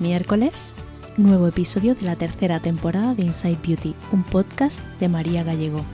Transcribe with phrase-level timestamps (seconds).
[0.00, 0.74] miércoles,
[1.18, 5.84] nuevo episodio de la tercera temporada de Inside Beauty, un podcast de María Gallego.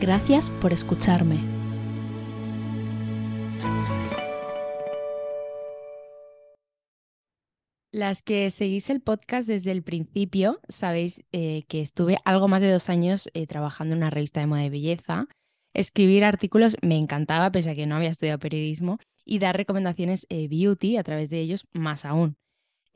[0.00, 1.40] Gracias por escucharme.
[7.90, 12.70] Las que seguís el podcast desde el principio, sabéis eh, que estuve algo más de
[12.70, 15.26] dos años eh, trabajando en una revista de moda y belleza.
[15.74, 20.46] Escribir artículos me encantaba, pese a que no había estudiado periodismo, y dar recomendaciones eh,
[20.46, 22.36] beauty a través de ellos más aún.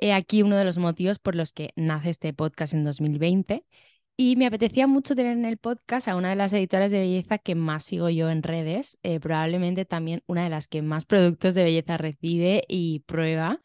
[0.00, 3.64] He aquí uno de los motivos por los que nace este podcast en 2020.
[4.16, 7.38] Y me apetecía mucho tener en el podcast a una de las editoras de belleza
[7.38, 11.64] que más sigo yo en redes, probablemente también una de las que más productos de
[11.64, 13.62] belleza recibe y prueba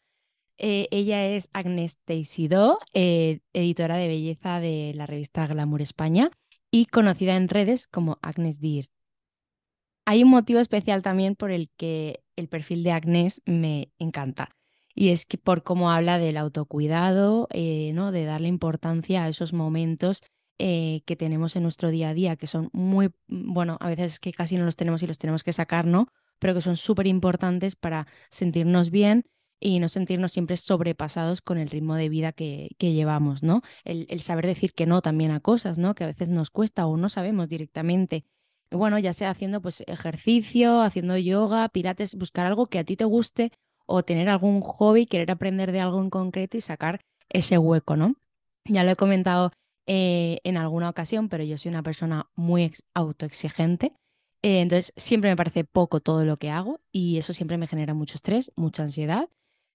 [0.58, 6.30] eh, ella es Agnes Teisidó, eh, editora de belleza de la revista Glamour España
[6.70, 8.88] y conocida en redes como Agnes Dir.
[10.06, 14.56] Hay un motivo especial también por el que el perfil de Agnes me encanta
[14.96, 18.10] y es que por cómo habla del autocuidado, eh, ¿no?
[18.10, 20.22] de darle importancia a esos momentos
[20.58, 24.56] que tenemos en nuestro día a día, que son muy, bueno, a veces que casi
[24.56, 26.08] no los tenemos y los tenemos que sacar, ¿no?
[26.38, 29.26] Pero que son súper importantes para sentirnos bien
[29.60, 33.62] y no sentirnos siempre sobrepasados con el ritmo de vida que, llevamos, ¿no?
[33.84, 35.94] El, saber decir que no también a cosas, ¿no?
[35.94, 38.24] Que a veces nos cuesta o no sabemos directamente.
[38.70, 43.04] Bueno, ya sea haciendo pues ejercicio, haciendo yoga, pilates, buscar algo que a ti te
[43.04, 43.52] guste
[43.86, 48.14] o tener algún hobby, querer aprender de algo en concreto y sacar ese hueco, ¿no?
[48.64, 49.52] Ya lo he comentado
[49.86, 53.92] eh, en alguna ocasión, pero yo soy una persona muy autoexigente.
[54.42, 57.94] Eh, entonces, siempre me parece poco todo lo que hago y eso siempre me genera
[57.94, 59.28] mucho estrés, mucha ansiedad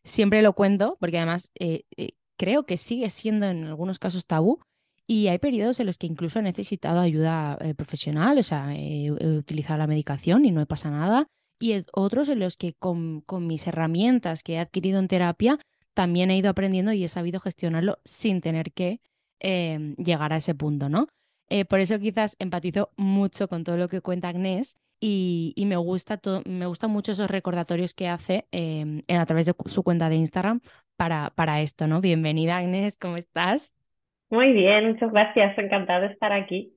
[0.04, 4.60] Siempre lo cuento porque además eh, eh, creo que sigue siendo en algunos casos tabú
[5.06, 9.12] y hay periodos en los que incluso he necesitado ayuda eh, profesional, o sea, he,
[9.12, 11.28] utilizado la medicación y no pasa nada
[11.62, 15.58] y otros en los que con, con mis herramientas que he adquirido en terapia
[15.94, 19.00] también he ido aprendiendo y he sabido gestionarlo sin tener que
[19.40, 21.08] em, llegar a ese punto, ¿no?
[21.50, 26.20] Eh, por eso quizás empatizo mucho con todo lo que cuenta Agnés y, me, gusta
[26.46, 30.62] me gustan mucho esos recordatorios que hace em, a través de su cuenta de Instagram
[30.96, 32.02] para, para esto, ¿no?
[32.02, 33.74] Bienvenida Agnés, ¿cómo estás?
[34.30, 36.74] Muy bien, muchas gracias, encantada de estar aquí.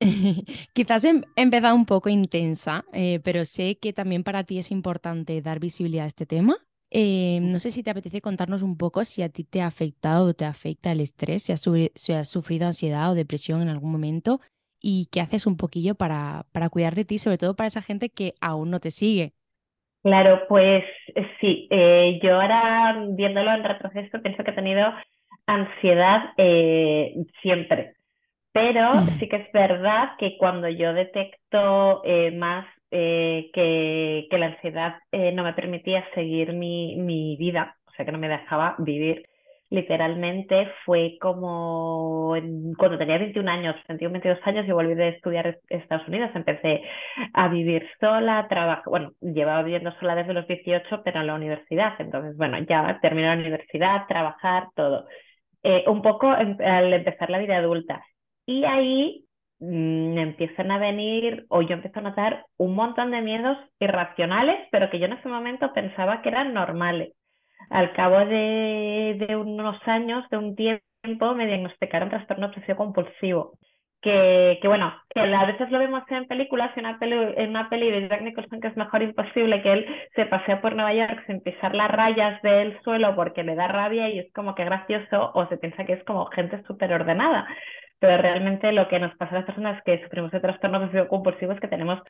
[0.72, 5.40] Quizás he empezado un poco intensa, eh, pero sé que también para ti es importante
[5.42, 6.56] dar visibilidad a este tema.
[6.90, 10.26] Eh, no sé si te apetece contarnos un poco si a ti te ha afectado
[10.26, 11.52] o te afecta el estrés, si
[12.12, 14.40] has, sufrido ansiedad o depresión en algún momento
[14.80, 18.08] y qué haces un poquillo para, para cuidar de ti, sobre todo para esa gente
[18.08, 19.34] que aún no te sigue.
[20.02, 20.82] Claro, pues
[21.14, 21.68] eh, sí,
[22.22, 24.88] yo ahora viéndolo en retroceso pienso que he tenido
[25.46, 26.32] ansiedad
[27.42, 27.99] siempre
[28.52, 34.46] pero sí que es verdad que cuando yo detecto eh, más eh, que, que, la
[34.46, 38.74] ansiedad eh, no me permitía seguir mi, mi vida, o sea que no me dejaba
[38.78, 39.24] vivir,
[39.70, 42.34] literalmente fue como
[42.76, 46.82] cuando tenía 21 años, 21, 22 años, y volví de estudiar en Estados Unidos, empecé
[47.34, 51.94] a vivir sola, trabajo, bueno, llevaba viviendo sola desde los 18, pero en la universidad,
[52.00, 55.06] entonces, bueno, ya terminé la universidad, trabajar, todo.
[55.86, 58.02] un poco al empezar la vida adulta.
[58.46, 59.24] Y ahí
[59.60, 64.90] mm, empiezan a venir, o yo empiezo a notar un montón de miedos irracionales, pero
[64.90, 67.14] que yo en ese momento pensaba que eran normales.
[67.70, 73.52] Al cabo de, de unos años, de un tiempo, me diagnosticaron trastorno obsesivo compulsivo
[74.02, 77.68] que, que, bueno, que a veces lo vemos en películas, en una peli, en una
[77.68, 81.22] peli de Jack Nicholson que es mejor imposible que él se pasea por Nueva York
[81.26, 85.32] sin pisar las rayas del suelo porque le da rabia y es como que gracioso
[85.34, 87.46] o se piensa que es como gente súper ordenada
[88.00, 91.52] pero realmente lo que nos pasa a las personas que sufrimos de trastorno obsesivo compulsivo
[91.52, 92.00] es que tenemos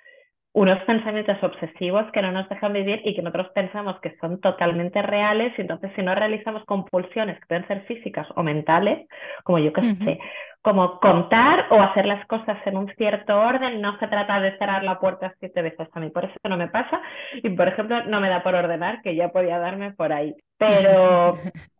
[0.52, 5.00] unos pensamientos obsesivos que no nos dejan vivir y que nosotros pensamos que son totalmente
[5.00, 9.06] reales y entonces si no realizamos compulsiones que pueden ser físicas o mentales,
[9.44, 10.19] como yo que sé,
[10.62, 14.82] como contar o hacer las cosas en un cierto orden, no se trata de cerrar
[14.82, 15.88] la puerta siete veces.
[15.92, 17.00] A mí, por eso no me pasa
[17.34, 21.34] y por ejemplo no me da por ordenar, que ya podía darme por ahí, pero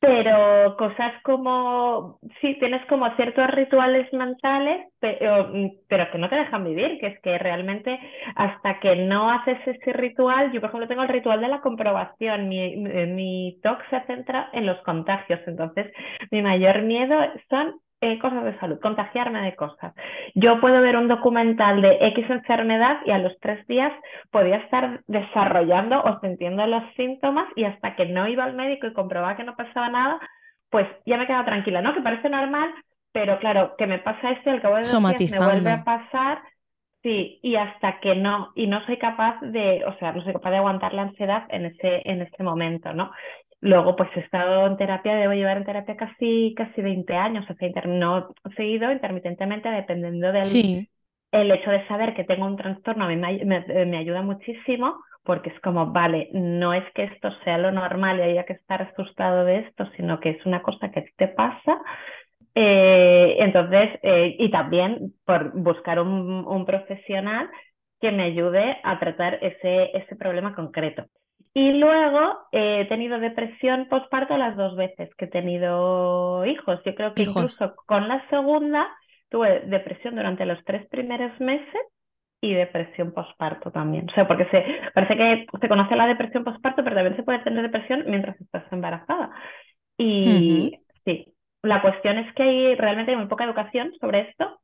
[0.00, 5.52] pero cosas como, sí, tienes como ciertos rituales mentales, pero,
[5.88, 7.98] pero, que no te dejan vivir, que es que realmente
[8.34, 12.48] hasta que no haces ese ritual, yo por ejemplo tengo el ritual de la comprobación,
[12.48, 15.92] mi, mi talk se centra en los contagios, entonces
[16.30, 17.18] mi mayor miedo
[17.50, 19.94] son eh, cosas de salud, contagiarme de cosas.
[20.34, 23.92] Yo puedo ver un documental de X enfermedad y a los tres días
[24.30, 28.94] podía estar desarrollando o sintiendo los síntomas y hasta que no iba al médico y
[28.94, 30.18] comprobaba que no pasaba nada,
[30.70, 31.92] pues ya me quedaba tranquila, ¿no?
[31.94, 32.72] Que parece normal,
[33.12, 35.84] pero claro, que me pasa esto y al cabo de dos días me vuelve a
[35.84, 36.40] pasar,
[37.02, 40.50] sí, y hasta que no, y no soy capaz de, o sea, no soy capaz
[40.50, 43.10] de aguantar la ansiedad en ese, en ese momento, ¿no?
[43.60, 47.54] Luego, pues he estado en terapia, debo llevar en terapia casi, casi 20 años, o
[47.54, 50.88] sea, no seguido, intermitentemente, dependiendo del
[51.32, 55.50] el hecho de saber que tengo un trastorno, a mí me, me, ayuda muchísimo, porque
[55.50, 59.44] es como, vale, no es que esto sea lo normal y haya que estar asustado
[59.44, 61.80] de esto, sino que es una cosa que te pasa.
[62.54, 67.48] Eh, entonces, eh, y también por buscar un, un profesional
[68.00, 71.04] que me ayude a tratar ese, ese problema concreto.
[71.52, 76.80] Y luego eh, he tenido depresión postparto las dos veces que he tenido hijos.
[76.84, 78.88] Yo creo que incluso con la segunda
[79.28, 81.82] tuve depresión durante los tres primeros meses
[82.40, 84.08] y depresión postparto también.
[84.08, 84.64] O sea, porque se,
[84.94, 88.64] parece que se conoce la depresión postparto, pero también se puede tener depresión mientras estás
[88.72, 89.30] embarazada.
[89.98, 94.58] Y sí, la cuestión es que hay realmente hay muy poca educación sobre esto.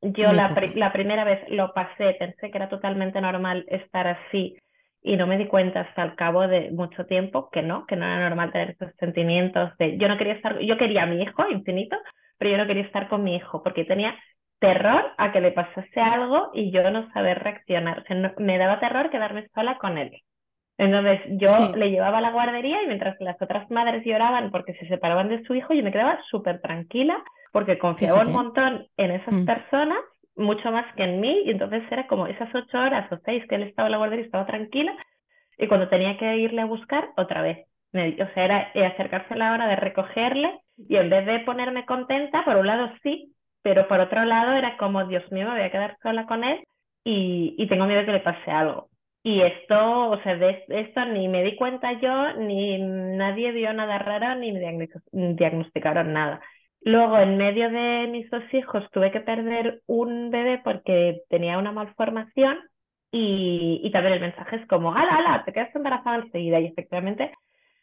[0.00, 4.56] Yo la, la primera vez lo pasé, pensé que era totalmente normal estar así
[5.02, 8.04] y no me di cuenta hasta el cabo de mucho tiempo que no, que no
[8.04, 11.48] era normal tener estos sentimientos de yo no quería estar, yo quería a mi hijo
[11.48, 11.96] infinito,
[12.38, 14.14] pero yo no quería estar con mi hijo porque tenía
[14.58, 18.00] terror a que le pasase algo y yo no saber reaccionar.
[18.00, 20.10] O sea, me daba terror quedarme sola con él.
[20.76, 24.88] Entonces yo le llevaba a la guardería y mientras las otras madres lloraban porque se
[24.88, 29.34] separaban de su hijo, yo me quedaba súper tranquila porque confiaba un montón en esas
[29.34, 29.44] mm.
[29.44, 29.98] personas
[30.40, 33.56] mucho más que en mí, y entonces era como esas ocho horas o seis que
[33.56, 34.94] él estaba en la guardería estaba tranquila,
[35.58, 37.66] y cuando tenía que irle a buscar, otra vez.
[37.92, 41.84] o sea, era eh, acercarse a la hora de recogerle, y en vez de ponerme
[41.86, 45.62] contenta, por un lado sí, pero por otro lado era como, Dios mío, me voy
[45.62, 46.60] a quedar sola con él
[47.04, 48.88] y, y tengo miedo que le pase algo.
[49.22, 53.98] Y esto, o sea, de esto ni me di cuenta yo, ni nadie vio nada
[53.98, 56.40] raro, ni me diagnosticaron nada.
[56.82, 61.72] Luego, en medio de mis dos hijos, tuve que perder un bebé porque tenía una
[61.72, 62.58] malformación
[63.12, 66.60] y, y también el mensaje es como, ala, ala, te quedas embarazada enseguida.
[66.60, 67.32] Y efectivamente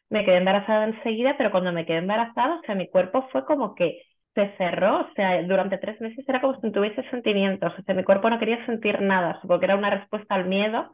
[0.09, 3.75] me quedé embarazada enseguida, pero cuando me quedé embarazada, o sea, mi cuerpo fue como
[3.75, 4.01] que
[4.33, 7.95] se cerró, o sea, durante tres meses era como si no tuviese sentimientos, o sea,
[7.95, 10.91] mi cuerpo no quería sentir nada, supongo que era una respuesta al miedo,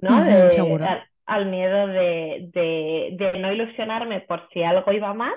[0.00, 0.24] ¿no?
[0.50, 0.84] seguro.
[1.26, 5.32] Al, miedo de, de, de no ilusionarme por si algo iba mal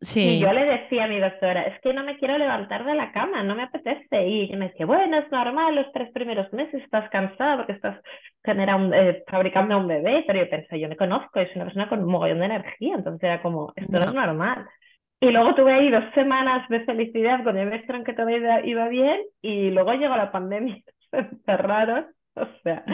[0.00, 3.12] y yo le decía a mi doctora, es que no me quiero levantar de la
[3.12, 4.26] cama, no me apetece.
[4.26, 8.00] Y me decía, bueno, es normal, los tres primeros meses estás cansada porque estás
[8.44, 10.24] generando, eh, fabricando un bebé.
[10.26, 13.22] Pero yo pensé, yo me conozco, es una persona con un mogollón de energía, entonces
[13.22, 14.66] era como, esto no, es normal.
[15.20, 19.22] Y luego tuve ahí dos semanas de felicidad cuando me dijeron que todo iba bien
[19.40, 20.76] y luego llegó la pandemia,
[21.10, 22.84] se encerraron, o sea,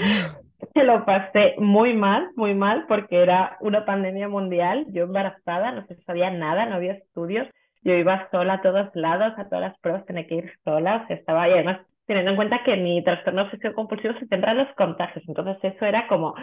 [0.75, 5.87] que lo pasé muy mal, muy mal, porque era una pandemia mundial, yo embarazada, no
[5.87, 7.49] se sabía nada, no había estudios,
[7.82, 11.06] yo iba sola a todos lados, a todas las pruebas tenía que ir sola, o
[11.06, 14.59] sea, estaba ahí, además teniendo en cuenta que mi trastorno obsesivo compulsivo se centra en
[14.59, 16.35] los contagios, entonces eso era como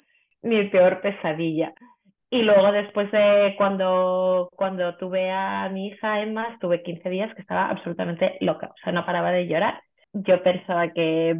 [0.42, 1.74] mi peor pesadilla.
[2.30, 7.42] Y luego después de cuando, cuando tuve a mi hija Emma, estuve 15 días que
[7.42, 9.82] estaba absolutamente loca, o sea, no paraba de llorar
[10.14, 11.36] yo pensaba que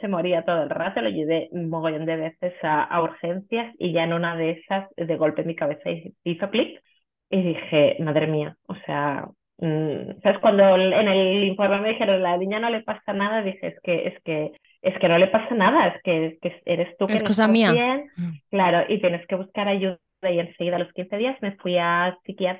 [0.00, 4.04] se moría todo el rato, lo llevé un mogollón de veces a, urgencias y ya
[4.04, 5.90] en una de esas, de golpe mi cabeza
[6.24, 6.82] hizo clic
[7.30, 10.38] y dije, madre mía, o sea, mm, ¿sabes?
[10.40, 14.08] Cuando en el informe me dijeron, la niña no le pasa nada, dije, es que,
[14.08, 17.22] es que, es que no le pasa nada, es que, que eres tú que es
[17.22, 17.72] cosa mía.
[17.72, 18.32] Bien, mm.
[18.50, 22.16] claro, y tienes que buscar ayuda y enseguida a los 15 días me fui a,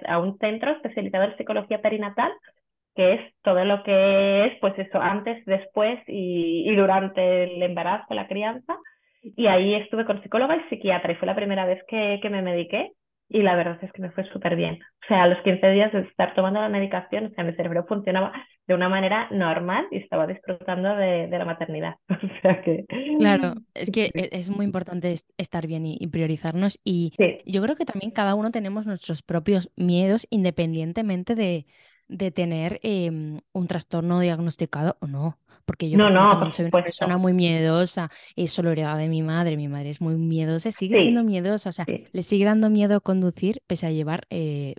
[0.07, 2.33] a un centro especializado en psicología perinatal
[2.99, 8.27] que es todo lo que es, pues eso, antes, después y, durante el embarazo, la
[8.27, 8.77] crianza.
[9.23, 12.43] Y ahí estuve con psicóloga y psiquiatra y fue la primera vez que, que me
[12.43, 12.91] mediqué
[13.29, 14.81] y la verdad es que me fue súper bien.
[15.05, 17.85] O sea, a los 15 días de estar tomando la medicación, o sea, mi cerebro
[17.87, 18.33] funcionaba
[18.67, 21.95] de una manera normal y estaba disfrutando de, de la maternidad.
[22.11, 22.85] O sea que...
[23.21, 27.13] Claro, es que es muy importante estar bien y, priorizarnos y
[27.47, 31.67] yo creo que también cada uno tenemos nuestros propios miedos independientemente de,
[32.09, 35.39] de tener em, un trastorno diagnosticado o no.
[35.65, 39.69] Porque yo no, soy una persona muy miedosa, eso lo heredado de mi madre, mi
[39.69, 43.87] madre es muy miedosa, sigue siendo miedosa, o sea, le sigue dando miedo conducir pese
[43.87, 44.27] a llevar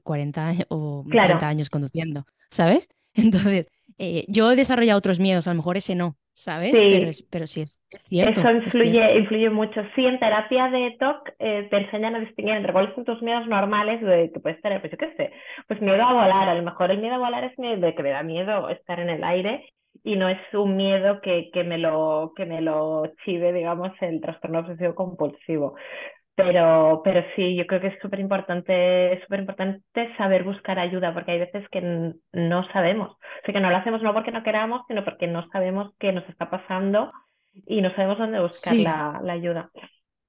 [0.04, 2.90] 40 eh, o 30 años conduciendo, ¿sabes?
[3.14, 3.68] Entonces,
[4.00, 6.72] eh, yo he desarrollado otros miedos, a lo mejor ese no, ¿sabes?
[6.72, 8.40] Pero, pero sí es, cierto.
[8.40, 9.82] Eso influye, influye mucho.
[9.94, 13.46] Sí, en terapia de TOC eh, te enseñan a distinguir entre cuáles son tus miedos
[13.48, 15.34] normales de que puedes tener, pues yo qué sé,
[15.68, 16.48] pues miedo a volar.
[16.48, 19.02] A lo mejor el miedo a volar es miedo de que me da miedo estar
[19.02, 19.66] en el aire
[20.06, 24.22] y no es un miedo que, que me lo que me lo chive, digamos, el
[24.22, 25.76] trastorno obsesivo compulsivo.
[26.44, 31.32] Pero, pero sí, yo creo que es súper importante, súper importante saber buscar ayuda, porque
[31.32, 31.82] hay veces que
[32.34, 33.12] no sabemos.
[33.12, 36.12] O sea, que no lo hacemos no porque no queramos, sino porque no sabemos qué
[36.12, 37.12] nos está pasando
[37.66, 39.70] y no sabemos dónde buscar la, la, ayuda.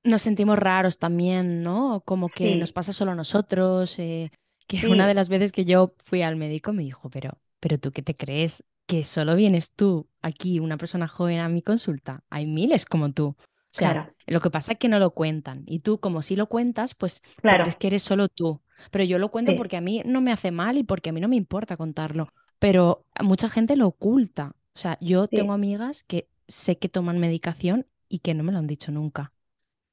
[0.05, 2.03] Nos sentimos raros también, ¿no?
[2.05, 3.99] Como que nos pasa solo a nosotros.
[3.99, 4.31] Eh,
[4.67, 7.93] que una de las veces que yo fui al médico me dijo, pero, pero tú
[7.93, 12.25] qué te crees que solo vienes tú aquí, una persona joven a mi consulta.
[12.31, 13.37] Hay miles como tú.
[13.73, 15.63] O sea, lo que pasa es que no lo cuentan.
[15.67, 17.65] Y tú, como si lo cuentas, pues claro.
[17.65, 18.61] crees que eres solo tú.
[18.91, 21.21] Pero yo lo cuento porque a mí no me hace mal y porque a mí
[21.21, 22.29] no me importa contarlo.
[22.59, 24.53] Pero mucha gente lo oculta.
[24.75, 28.59] O sea, yo tengo amigas que sé que toman medicación y que no me lo
[28.59, 29.33] han dicho nunca.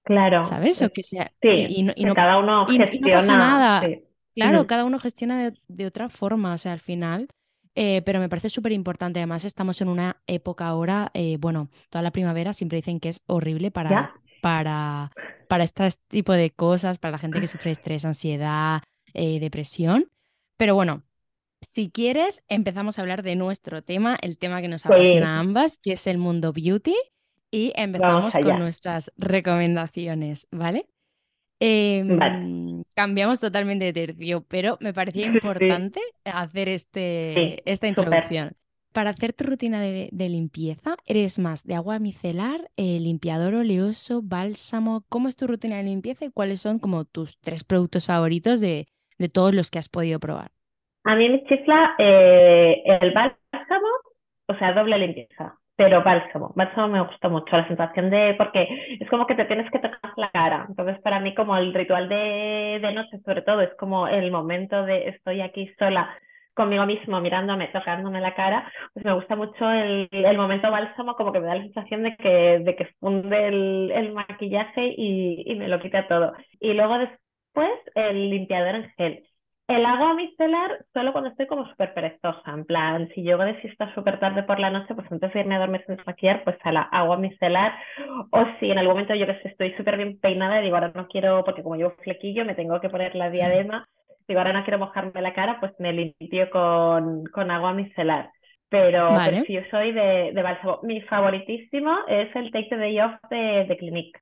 [0.03, 0.43] Claro.
[0.43, 0.81] ¿Sabes?
[0.81, 3.13] O que sea, sí, y, no, cada uno gestiona.
[3.13, 3.87] pasa nada.
[4.33, 6.53] Claro, cada uno gestiona de, de, otra forma.
[6.53, 7.27] O sea, al final
[7.79, 9.19] eh, pero me parece súper importante.
[9.19, 13.21] Además, estamos en una época ahora, eh, bueno, toda la primavera siempre dicen que es
[13.27, 15.11] horrible para, para,
[15.47, 18.81] para este tipo de cosas, para la gente que sufre estrés, ansiedad,
[19.13, 20.09] eh, depresión.
[20.57, 21.03] Pero bueno,
[21.61, 25.77] si quieres, empezamos a hablar de nuestro tema, el tema que nos apasiona a ambas,
[25.77, 26.95] que es el mundo beauty.
[27.51, 30.87] Y empezamos con nuestras recomendaciones, ¿vale?
[31.59, 38.51] Em, cambiamos totalmente de tercio, pero me parecía importante hacer este, esta introducción.
[38.93, 45.03] Para hacer tu rutina de, limpieza, ¿eres más de agua micelar, eh, limpiador oleoso, bálsamo?
[45.09, 48.87] ¿Cómo es tu rutina de limpieza y cuáles son como tus tres productos favoritos de,
[49.33, 50.51] todos los que has podido probar?
[51.03, 53.87] A mí me chifla eh, el bálsamo,
[54.47, 56.53] o sea, doble limpieza pero bálsamo.
[56.55, 58.67] Bálsamo me gusta mucho, la sensación de, porque
[58.99, 60.65] es como que te tienes que tocar la cara.
[60.69, 64.83] Entonces, para mí, como el ritual de, de noche, sobre todo, es como el momento
[64.85, 66.09] de estoy aquí sola
[66.55, 71.31] conmigo mismo, mirándome, tocándome la cara, pues me gusta mucho el, el momento bálsamo, como
[71.31, 75.55] que me da la sensación de que, de que funde el, el maquillaje y, y
[75.55, 76.33] me lo quita todo.
[76.59, 79.23] Y luego después el limpiador en gel
[79.67, 83.93] El agua micelar solo cuando estoy como súper perezosa, en plan, si llego de siesta
[83.93, 86.71] súper tarde por la noche, pues antes de irme a dormir sin desmaquillar, pues a
[86.71, 87.73] la agua micelar,
[88.31, 90.93] o si en algún momento yo que sé, estoy súper bien peinada y digo, ahora
[90.95, 93.85] no quiero, porque como llevo flequillo, me tengo que poner la diadema,
[94.27, 98.31] digo, ahora no quiero mojarme la cara, pues me limpio con, con agua micelar.
[98.69, 100.79] Pero, si yo soy de, de bálsamo.
[100.83, 104.19] Mi favoritísimo es el Take the Day Off de, de Clinique.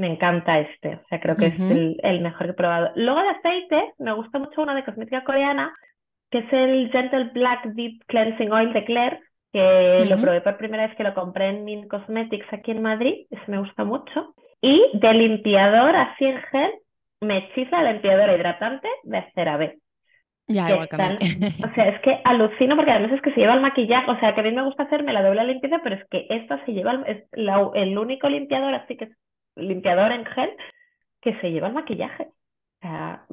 [0.00, 2.90] Me encanta este, o sea, creo que es el, mejor que he probado.
[2.94, 5.74] Luego de aceite, me gusta mucho una de cosmética coreana,
[6.30, 9.20] que es el Gentle Black Deep Cleansing Oil de Claire,
[9.52, 13.26] que lo probé por primera vez que lo compré en Min Cosmetics aquí en Madrid,
[13.28, 14.34] ese me gusta mucho.
[14.62, 16.72] Y de limpiador así en gel,
[17.20, 19.80] me hechiza el limpiador hidratante de CeraVe.
[20.46, 24.10] Ya, igual O sea, es que alucino porque además es que se lleva el maquillaje,
[24.10, 26.64] o sea, que a mí me gusta hacerme la doble limpieza, pero es que esta
[26.64, 29.10] se lleva, es el único limpiador, así que es
[29.56, 30.50] limpiador en gel,
[31.20, 32.28] que se lleva el maquillaje.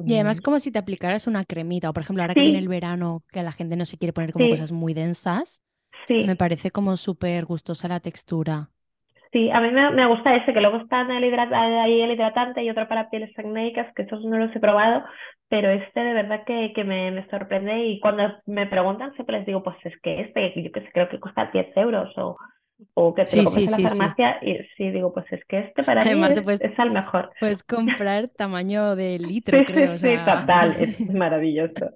[0.05, 0.43] y además mm.
[0.43, 3.43] como si te aplicaras una cremita, o por ejemplo ahora que viene el verano, que
[3.43, 5.63] la gente no se quiere poner como cosas muy densas,
[6.09, 8.69] me parece como súper gustosa la textura.
[9.33, 12.87] Sí, a mí me, gusta ese, que luego está el ahí el hidratante y otro
[12.87, 15.03] para pieles acnéicas, que esos no los he probado,
[15.49, 19.45] pero este de verdad que, que me, me, sorprende y cuando me preguntan siempre les
[19.45, 22.37] digo, pues es que este, yo que sé, creo que cuesta 10 euros o,
[22.99, 25.83] o que te sí, lo en la farmacia y sí, digo, pues es que este
[25.83, 27.29] para mí es, es al mejor.
[27.39, 29.99] Puedes comprar tamaño de litro, creo.
[29.99, 31.91] Sí, total, es maravilloso.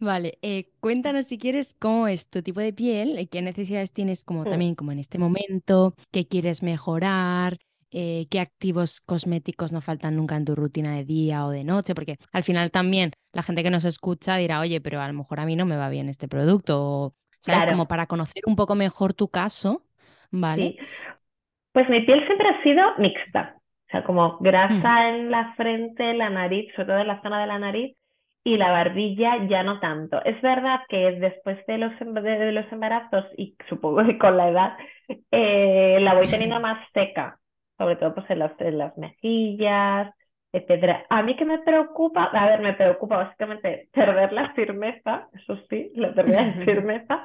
[0.00, 4.24] Vale, eh, cuéntanos si quieres cómo es tu tipo de piel, y qué necesidades tienes
[4.24, 4.50] como mm.
[4.50, 7.56] también como en este momento, qué quieres mejorar,
[7.90, 11.94] eh, qué activos cosméticos no faltan nunca en tu rutina de día o de noche,
[11.94, 15.40] porque al final también la gente que nos escucha dirá, oye, pero a lo mejor
[15.40, 17.64] a mí no me va bien este producto, o, ¿sabes?
[17.64, 19.82] Como para conocer un poco mejor tu caso,
[20.40, 20.76] ¿vale?
[21.72, 26.30] Pues mi piel siempre ha sido mixta, o sea, como grasa en la frente, la
[26.30, 27.96] nariz, sobre todo en la zona de la nariz,
[28.44, 30.22] y la barbilla ya no tanto.
[30.24, 34.48] Es verdad que después de los, em, de, los embarazos y supongo que con la
[34.50, 34.76] edad,
[35.30, 37.38] eh, la voy teniendo más seca,
[37.78, 40.14] sobre todo pues en las, en las mejillas,
[40.52, 41.06] etcétera.
[41.08, 45.90] A mí que me preocupa, a ver, me preocupa básicamente perder la firmeza, eso sí,
[45.96, 47.24] la pérdida de firmeza,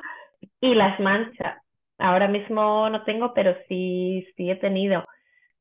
[0.62, 1.62] y las manchas.
[2.00, 5.06] Ahora mismo no tengo, pero sí, sí he tenido.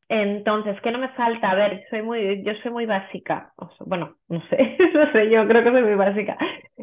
[0.08, 1.50] Entonces, ¿qué no me falta?
[1.50, 3.52] A ver, soy muy, yo soy muy básica.
[3.84, 6.38] bueno, no sé, no sé, yo creo que soy muy básica.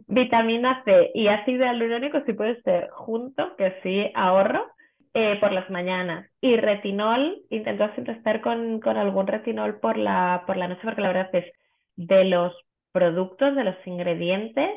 [0.07, 4.67] Vitamina C y ácido hialurónico si puede ser junto, que sí ahorro.
[5.17, 6.29] Eh, por las mañanas.
[6.41, 10.99] Y retinol, intento siempre estar con, con, algún retinol por la, por la noche, porque
[10.99, 11.45] la verdad es
[11.95, 12.53] de los
[12.91, 14.69] productos, de los ingredientes,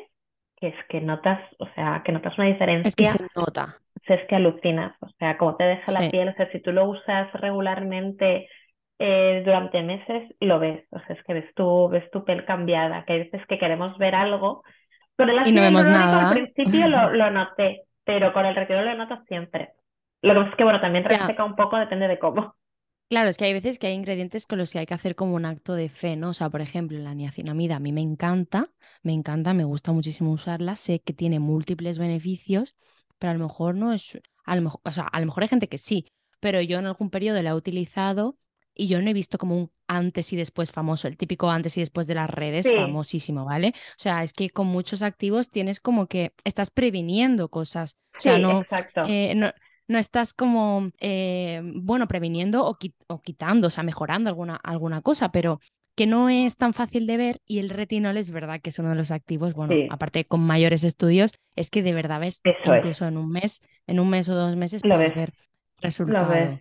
[0.55, 2.87] que es que notas, o sea, que notas una diferencia.
[2.87, 3.79] Es que se nota.
[4.07, 6.85] Es que alucinas, o sea, como te deja la piel, o sea, si tú lo
[6.85, 8.47] usas regularmente
[8.97, 13.05] eh, durante meses, lo ves, o sea, es que ves tu, ves tu piel cambiada,
[13.05, 14.63] que hay veces que queremos ver algo.
[15.15, 16.29] Con el y no vemos nada.
[16.29, 19.69] Al principio lo, lo noté, pero con el retinol lo noto siempre.
[20.21, 22.55] Lo que pasa es que, bueno, también reseca un poco, depende de cómo.
[23.09, 25.33] Claro, es que hay veces que hay ingredientes con los que hay que hacer como
[25.33, 26.29] un acto de fe, ¿no?
[26.29, 28.69] O sea, por ejemplo, la niacinamida a mí me encanta,
[29.01, 32.75] me encanta, me gusta muchísimo usarla, sé que tiene múltiples beneficios,
[33.19, 35.49] pero a lo mejor no es, a lo mejor, o sea, a lo mejor hay
[35.49, 36.05] gente que sí,
[36.39, 38.37] pero yo en algún periodo la he utilizado
[38.73, 41.81] y yo no he visto como un antes y después famoso, el típico antes y
[41.81, 43.73] después de las redes, famosísimo, ¿vale?
[43.75, 47.97] O sea, es que con muchos activos tienes como que estás previniendo cosas.
[48.17, 48.63] O sea, no,
[49.07, 49.51] eh, no,
[49.87, 52.77] no estás como, eh, bueno, previniendo o,
[53.21, 55.59] quitando, o sea, mejorando alguna, alguna cosa, pero
[55.99, 58.87] que no es tan fácil de ver y el retinol es verdad que es uno
[58.87, 63.17] de los activos, bueno, aparte con mayores estudios, es que de verdad ves incluso en
[63.17, 65.33] un mes, en un mes o dos meses puedes ver
[65.81, 66.57] resultados.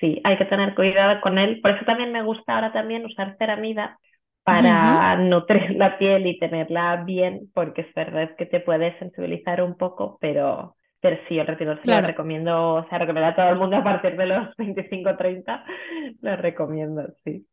[0.00, 1.60] Sí, hay que tener cuidado con él.
[1.60, 4.00] Por eso también me gusta ahora también usar ceramida
[4.42, 9.76] para nutrir la piel y tenerla bien, porque es verdad que te puede sensibilizar un
[9.76, 13.76] poco, pero pero sí, el retiro lo recomiendo, o sea, recomiendo a todo el mundo
[13.76, 15.64] a partir de los 25 30,
[16.20, 17.46] lo recomiendo, sí.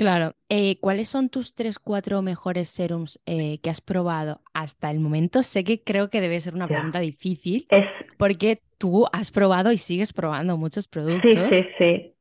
[0.00, 0.32] Claro.
[0.48, 5.42] Eh, ¿Cuáles son tus tres, cuatro mejores serums eh, que has probado hasta el momento?
[5.42, 7.84] Sé que creo que debe ser una pregunta difícil, es...
[8.16, 11.36] porque tú has probado y sigues probando muchos productos.
[11.50, 12.14] Sí, sí, sí.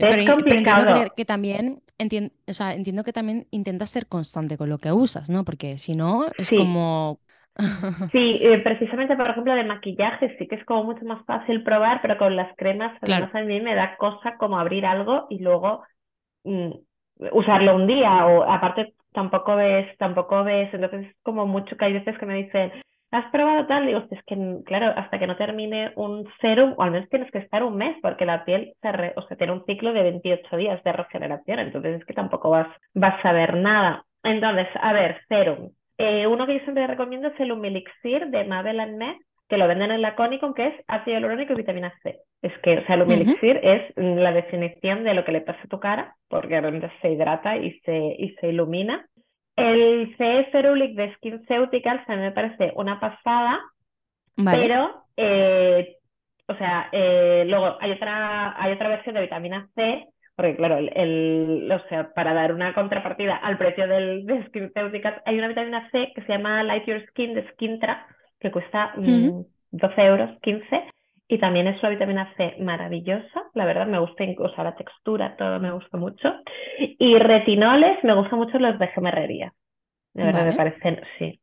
[0.00, 4.78] pero, entiendo que, también entiendo, o sea, entiendo que también intentas ser constante con lo
[4.78, 5.44] que usas, ¿no?
[5.44, 7.20] Porque si no, es como
[8.10, 12.02] Sí, eh, precisamente, por ejemplo, de maquillaje sí que es como mucho más fácil probar,
[12.02, 15.84] pero con las cremas, además a mí me da cosa como abrir algo y luego
[16.42, 16.72] mm,
[17.32, 21.92] usarlo un día, o aparte tampoco ves, tampoco ves, entonces es como mucho que hay
[21.94, 22.72] veces que me dicen,
[23.10, 23.86] ¿has probado tal?
[23.86, 27.38] Digo, es que, claro, hasta que no termine un serum, o al menos tienes que
[27.38, 30.82] estar un mes, porque la piel se o sea, tiene un ciclo de 28 días
[30.84, 34.04] de regeneración, entonces es que tampoco vas, vas a ver nada.
[34.22, 35.70] Entonces, a ver, serum.
[35.96, 39.90] Eh, uno que yo siempre recomiendo es el Humilixir de Mabel Annette, que lo venden
[39.90, 42.18] en la Conicon, que es ácido hialurónico y vitamina C.
[42.42, 45.80] Es que, o sea, el es la definición de lo que le pasa a tu
[45.80, 49.06] cara, porque realmente se hidrata y se, y se ilumina.
[49.56, 53.60] El CE Ferulic de SkinCeuticals también me parece una pasada,
[54.36, 55.96] pero, eh,
[56.46, 60.06] o sea, eh, luego hay otra, hay otra versión de vitamina C,
[60.36, 65.38] porque claro, el, o sea, para dar una contrapartida al precio del, de SkinCeuticals, hay
[65.38, 68.06] una vitamina C que se llama Light Your Skin de Skintra,
[68.40, 70.84] que cuesta 12 mm, euros, 15,
[71.28, 75.60] y también es una vitamina C maravillosa, la verdad me gusta incluso la textura, todo
[75.60, 76.32] me gusta mucho.
[76.78, 79.52] Y retinoles, me gustan mucho los de gemerrería.
[80.14, 81.38] De verdad me parecen, sí.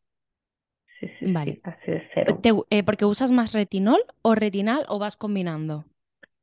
[1.00, 1.60] Sí, sí, vale.
[1.64, 2.40] así de cero.
[2.70, 5.84] Eh, ¿Porque usas más retinol o retinal o vas combinando?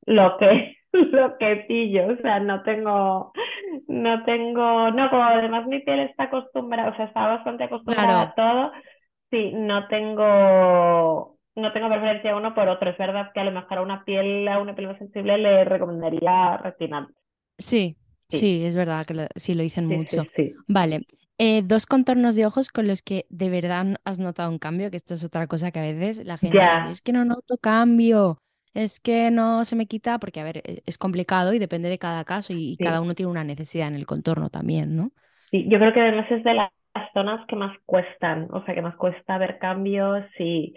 [0.06, 3.32] Lo que, lo que pillo, o sea, no tengo,
[3.88, 8.34] no tengo, no, como además mi piel está acostumbrada, o sea, está bastante acostumbrada a
[8.34, 8.66] todo,
[9.32, 12.90] sí, no tengo, no tengo preferencia uno por otro.
[12.90, 15.64] Es verdad que a lo mejor a una piel, a una piel más sensible le
[15.64, 17.08] recomendaría retinal.
[17.58, 17.96] Sí,
[18.28, 20.24] sí, es verdad que sí lo dicen mucho.
[20.68, 21.06] Vale.
[21.38, 24.98] Eh, dos contornos de ojos con los que de verdad has notado un cambio, que
[24.98, 28.38] esto es otra cosa que a veces la gente dice, es que no noto cambio,
[28.74, 31.98] es que no se me quita, porque a ver, e, es complicado y depende de
[31.98, 35.10] cada caso y, cada uno tiene una necesidad en el contorno también, ¿no?
[35.50, 36.54] Sí, yo creo que además es de
[36.94, 40.74] las zonas que más cuestan, o sea, que más cuesta ver cambios y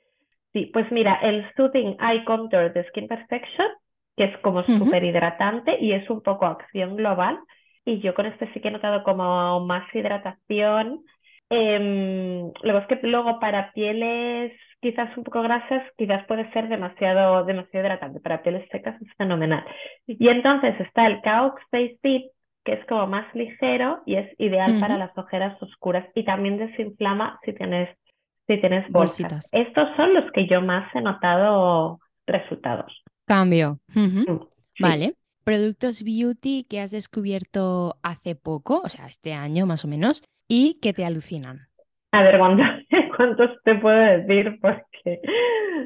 [0.55, 3.67] Sí, pues mira, el Soothing Eye Contour de Skin Perfection,
[4.15, 7.37] que es como súper hidratante y es un poco acción global.
[7.83, 11.03] Y yo con este sí que he notado como más hidratación.
[11.49, 17.43] Eh, luego es que luego para pieles quizás un poco grasas, quizás puede ser demasiado,
[17.43, 18.21] demasiado hidratante.
[18.21, 19.65] Para pieles secas es fenomenal.
[20.07, 22.31] Y entonces está el Caux Face Deep,
[22.65, 27.39] que es como más ligero y es ideal para las ojeras oscuras y también desinflama
[27.45, 27.95] si tienes
[28.47, 29.49] si tienes bolsitas.
[29.51, 33.03] Estos son los que yo más he notado resultados.
[33.25, 33.79] Cambio.
[33.93, 34.23] Mm,
[34.79, 35.15] vale.
[35.43, 40.79] Productos beauty que has descubierto hace poco, o sea, este año más o menos, y
[40.81, 41.67] que te alucinan.
[42.11, 42.39] A ver,
[43.17, 44.59] ¿cuántos, te puedo decir?
[44.61, 45.21] Porque,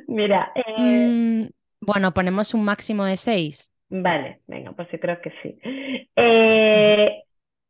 [0.07, 0.51] mira.
[0.55, 1.07] Eh...
[1.09, 1.49] Mm,
[1.81, 3.73] bueno, ponemos un máximo de seis.
[3.89, 5.59] Vale, venga, pues yo creo que sí.
[6.15, 7.23] Eh,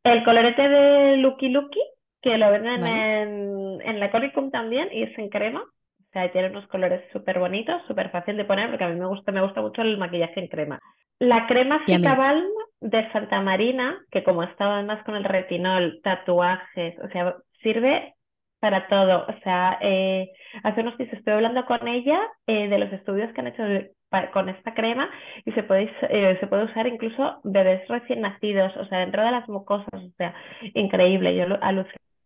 [0.04, 1.80] el colorete de Lucky Lucky,
[2.22, 5.62] que lo venden en, en la Conicum también y es en crema.
[5.62, 9.06] O sea, tiene unos colores súper bonitos, súper fácil de poner, porque a mí me
[9.06, 10.80] gusta, me gusta mucho el maquillaje en crema.
[11.20, 12.50] La crema Cica Balm
[12.82, 18.16] de Santa Marina, que como estaba además con el retinol, tatuajes, o sea, sirve
[18.60, 19.26] para todo.
[19.28, 20.32] O sea, eh,
[20.64, 23.64] hace unos días estoy hablando con ella eh, de los estudios que han hecho
[24.34, 25.10] con esta crema
[25.46, 29.32] y se puede, eh, se puede usar incluso bebés recién nacidos, o sea, dentro de
[29.32, 30.34] las mucosas, o sea,
[30.74, 31.36] increíble.
[31.36, 31.46] Yo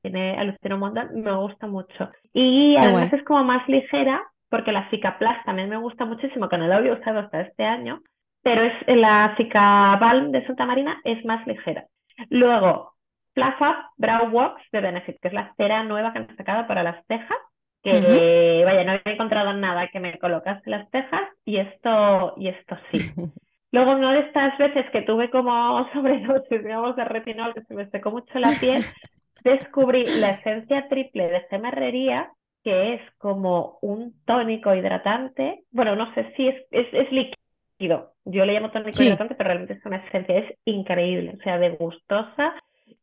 [0.01, 2.11] tiene alucino un montón, me gusta mucho.
[2.33, 6.67] Y además es como más ligera, porque la Cicaplast también me gusta muchísimo, que no
[6.67, 8.01] la había usado hasta este año,
[8.43, 11.85] pero es la Cicabalm de Santa Marina es más ligera.
[12.29, 12.93] Luego,
[13.35, 17.03] Up Brow Wax de Benefit, que es la cera nueva que han sacado para las
[17.07, 17.37] cejas,
[17.83, 22.77] que vaya, no he encontrado nada que me colocase las cejas y esto, y esto
[22.91, 22.99] sí.
[23.71, 27.89] Luego, una de estas veces que tuve como sobredosis, digamos, de retinol, que se me
[27.89, 28.83] secó mucho la piel,
[29.43, 32.31] descubrí la esencia triple de gemerrería,
[32.63, 35.63] que es como un tónico hidratante.
[35.71, 38.13] Bueno, no sé si es, es, líquido.
[38.25, 41.71] Yo le llamo tónico hidratante, pero realmente es una esencia, es increíble, o sea, de
[41.71, 42.53] gustosa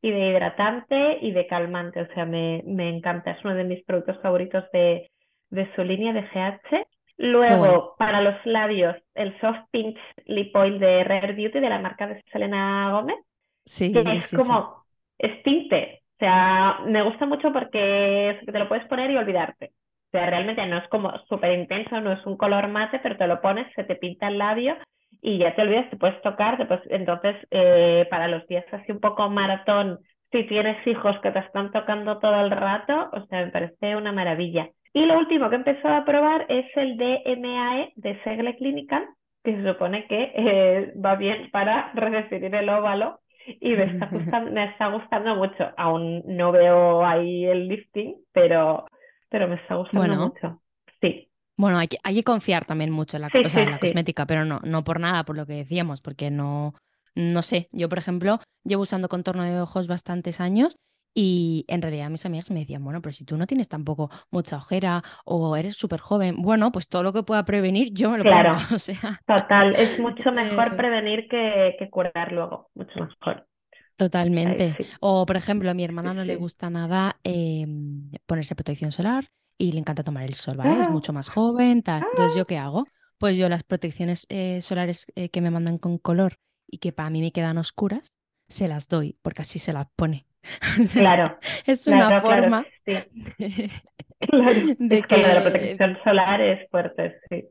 [0.03, 3.85] y de hidratante y de calmante, o sea, me, me encanta, es uno de mis
[3.85, 5.11] productos favoritos de,
[5.51, 6.87] de su línea de GH.
[7.19, 12.07] Luego, para los labios, el Soft Pinch Lip Oil de Rare Beauty de la marca
[12.07, 13.17] de Selena Gómez.
[13.67, 14.85] Sí, que es como,
[15.19, 19.73] es tinte, o sea, me gusta mucho porque te lo puedes poner y olvidarte.
[20.09, 23.27] O sea, realmente no es como súper intenso, no es un color mate, pero te
[23.27, 24.77] lo pones, se te pinta el labio
[25.23, 26.59] y ya te olvidas, te puedes tocar.
[26.59, 29.99] Después, entonces, eh, para los días así un poco maratón,
[30.33, 34.13] si tienes hijos que te están tocando todo el rato, o sea, me parece una
[34.13, 34.71] maravilla.
[34.93, 39.07] Y lo último que he empezado a probar es el DMAE de Segle Clinical,
[39.45, 43.21] que se supone que eh, va bien para redefinir el óvalo
[43.61, 45.71] y me está, gustando, me está gustando mucho.
[45.77, 48.87] Aún no veo ahí el lifting, pero,
[49.29, 50.61] pero me está gustando mucho.
[51.01, 51.30] Sí.
[51.61, 54.83] Bueno, hay que, hay que confiar también mucho en la, la cosmética, pero no, no
[54.83, 56.75] por nada, por lo que decíamos, porque no,
[57.15, 57.69] no sé.
[57.71, 60.79] Yo, por ejemplo, llevo usando contorno de ojos bastantes años
[61.13, 64.57] y en realidad mis amigas me decían, bueno, pero si tú no tienes tampoco mucha
[64.57, 68.25] ojera o eres súper joven, bueno, pues todo lo que pueda prevenir yo me lo
[68.25, 73.47] claro, O sea, total, es mucho mejor prevenir que, que curar luego, mucho mejor.
[73.97, 74.77] Totalmente.
[75.01, 79.29] O, por ejemplo, a mi hermana no le gusta nada em, ponerse protección solar
[79.61, 80.81] y le encanta tomar el sol, ¿vale?
[80.81, 80.91] Es ah.
[80.91, 82.03] mucho más joven, tal.
[82.11, 82.87] Entonces, ¿yo qué hago?
[83.19, 87.11] Pues yo las protecciones eh, solares eh, que me mandan con color y que para
[87.11, 88.17] mí me quedan oscuras,
[88.49, 90.27] se las doy, porque así se las pone.
[90.95, 91.39] Claro.
[91.67, 93.05] es una forma de
[95.03, 95.17] que...
[95.19, 97.51] la protección solar es fuerte, sí.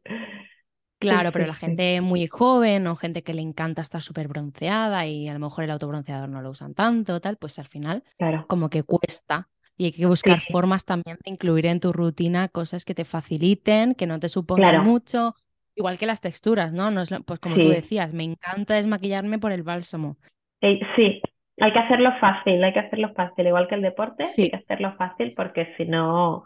[0.98, 5.28] Claro, pero la gente muy joven o gente que le encanta estar súper bronceada y
[5.28, 8.04] a lo mejor el autobronceador no lo usan tanto, tal, pues al final
[8.48, 9.48] como que cuesta
[9.80, 13.96] y hay que buscar formas también de incluir en tu rutina cosas que te faciliten,
[13.96, 15.36] que no te supongan mucho,
[15.74, 16.92] igual que las texturas, ¿no?
[16.92, 20.18] no es pues como tú decías, me encanta desmaquillarme por el bálsamo.
[20.60, 21.22] Sí,
[21.62, 24.96] hay que hacerlo fácil, hay que hacerlo fácil, igual que el deporte, hay que hacerlo
[24.98, 26.44] fácil porque si no,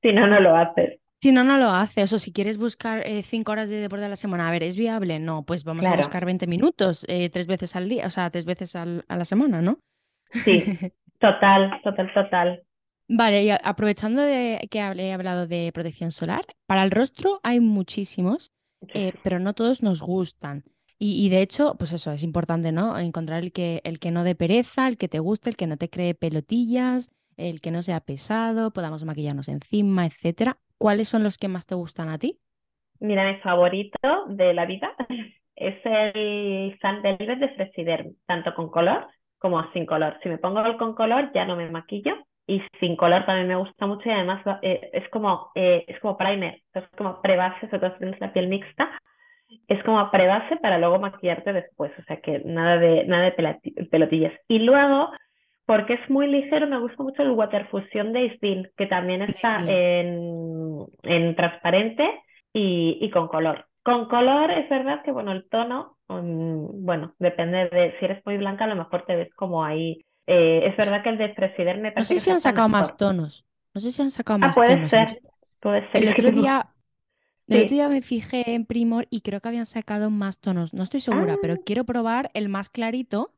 [0.00, 1.00] si no, no lo haces.
[1.18, 2.12] Si no, no lo haces.
[2.12, 4.76] O si quieres buscar eh, cinco horas de deporte a la semana, a ver, ¿es
[4.76, 5.18] viable?
[5.18, 8.44] No, pues vamos a buscar 20 minutos, eh, tres veces al día, o sea, tres
[8.44, 9.78] veces a la semana, ¿no?
[10.30, 10.62] Sí,
[11.18, 12.65] total, total, total.
[13.08, 18.50] Vale, y aprovechando de que he hablado de protección solar, para el rostro hay muchísimos,
[18.94, 20.64] eh, pero no todos nos gustan.
[20.98, 22.98] Y, de hecho, pues eso, es importante, ¿no?
[22.98, 25.76] Encontrar el que, el que no dé pereza, el que te guste, el que no
[25.76, 30.56] te cree pelotillas, el que no sea pesado, podamos maquillarnos encima, etcétera.
[30.78, 32.38] ¿Cuáles son los que más te gustan a ti?
[32.98, 34.94] Mira, mi favorito de la vida
[35.56, 39.06] es el Sun Velvet de Fresiderm, tanto con color
[39.38, 40.18] como sin color.
[40.22, 43.56] Si me pongo el con color ya no me maquillo y sin color también me
[43.56, 47.78] gusta mucho y además eh, es como eh, es como primer, es como prebase, sobre
[47.80, 48.90] todo si tienes la piel mixta,
[49.68, 54.32] es como prebase para luego maquillarte después, o sea que nada de nada de pelotillas.
[54.48, 55.10] Y luego
[55.66, 59.60] porque es muy ligero, me gusta mucho el Water Fusion de Isdin, que también está
[59.66, 62.08] en, en transparente
[62.52, 63.66] y, y, con color.
[63.82, 68.36] Con color es verdad que, bueno, el tono, mm, bueno, depende de si eres muy
[68.36, 70.05] blanca, a lo mejor te ves como ahí.
[70.26, 72.96] Eh, es verdad que el de Presider me parece No sé si han sacado más
[72.96, 73.44] tonos.
[73.74, 74.90] No sé si han sacado ah, más puede tonos.
[74.90, 75.20] Ser,
[75.60, 76.02] puede ser.
[76.02, 76.66] El otro día,
[77.48, 80.74] el otro día me fijé en Primor y creo que habían sacado más tonos.
[80.74, 81.60] No estoy segura, pero ah.
[81.64, 83.32] quiero probar el más clarito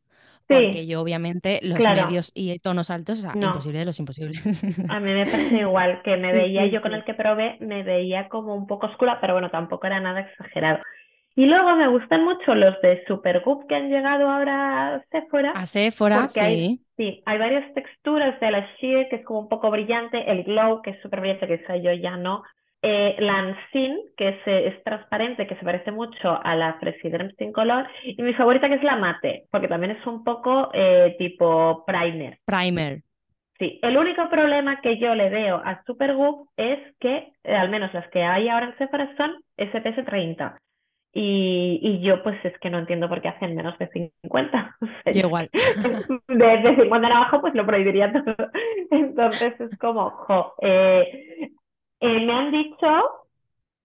[0.49, 4.65] porque yo obviamente los medios y tonos altos, o sea, imposible de los imposibles.
[4.89, 8.29] A mí me parece igual, que me veía yo con el que probé, me veía
[8.29, 10.79] como un poco oscura, pero bueno, tampoco era nada exagerado.
[11.39, 15.53] Y luego me gustan mucho los de Supergoop que han llegado ahora a Sephora.
[15.53, 16.41] A Sephora, sí.
[16.41, 20.43] Hay, sí, hay varias texturas de la Sheer que es como un poco brillante, el
[20.43, 22.43] Glow que es súper brillante, que esa yo ya no,
[22.83, 23.57] eh, la
[24.17, 27.87] que es, es, transparente, que se parece mucho a la Fresiderm sin color.
[28.03, 32.41] Y mi favorita que es la mate, porque también es un poco eh, tipo primer.
[32.47, 33.03] Primer.
[33.61, 37.95] Sí, el único problema que yo le veo a Supergoop es que, eh, al menos
[37.95, 40.59] las que hay ahora en Sephora son SPS 30.
[41.13, 44.77] Y, y, yo pues es que no entiendo por qué hacen menos de 50.
[45.15, 45.51] igual.
[46.29, 48.37] De, 50 en abajo pues lo prohibiría todo.
[48.91, 51.51] Entonces es como, jo, eh,
[52.01, 52.87] eh, me han dicho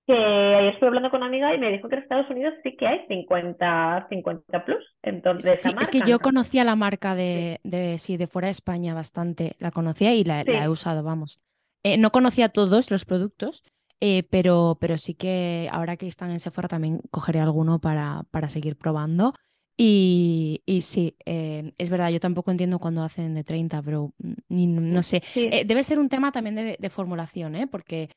[0.05, 2.75] que ayer estuve hablando con una amiga y me dijo que en Estados Unidos sí
[2.75, 4.83] que hay 50, 50 plus.
[5.01, 9.55] Entonces, es que yo conocía la marca de, de, sí, de fuera de España bastante,
[9.59, 11.39] la conocía y la, he usado, vamos.
[11.83, 13.63] Eh, no conocía todos los productos,
[14.05, 18.49] eh, pero, pero sí que ahora que están en Sephora también cogeré alguno para, para
[18.49, 19.33] seguir probando.
[19.77, 24.13] Y, y sí, es verdad, yo tampoco entiendo cuando hacen de 30, pero
[24.49, 25.23] no sé.
[25.65, 27.65] debe ser un tema también de, de formulación, ¿eh?
[27.65, 28.09] Porque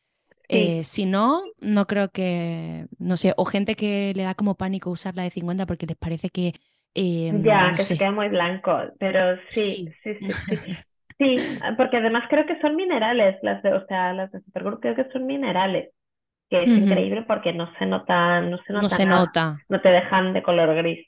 [0.48, 4.90] eh, si no, no creo que, no sé, o gente que le da como pánico
[4.90, 6.54] usar la de 50 porque les parece que...
[6.94, 10.76] Eh, ya, que se queda muy blanco, pero sí, sí, sí, sí.
[11.18, 11.36] sí.
[11.76, 15.10] porque además creo que son minerales, las de, o sea, las de Supergroup creo que
[15.12, 15.90] son minerales,
[16.50, 19.58] que es increíble porque no se nota, no se nota No se nota.
[19.68, 21.06] No te dejan de color gris.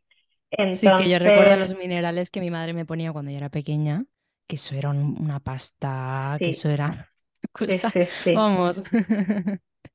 [0.72, 4.04] Sí, que yo recuerdo los minerales que mi madre me ponía cuando yo era pequeña,
[4.46, 7.08] que eso era una pasta, que eso era
[8.34, 8.82] Vamos.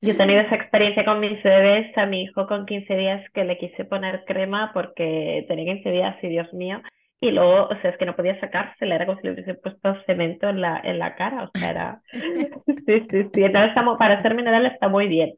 [0.02, 3.45] Yo he tenido esa experiencia con mis bebés, a mi hijo con 15 días que
[3.45, 6.82] le quise poner crema porque tenía 15 días y Dios mío,
[7.24, 9.96] y luego, o sea, es que no podía sacársela, era como si le hubiese puesto
[10.06, 12.02] cemento en la, en la cara, o sea, era...
[12.86, 15.36] Sí, sí, sí, entonces estamos, para ser mineral está muy bien,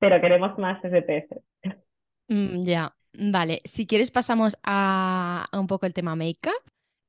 [0.00, 1.42] pero queremos más SPS.
[2.28, 6.52] Mm, ya, vale, si quieres pasamos a, a un poco el tema make-up.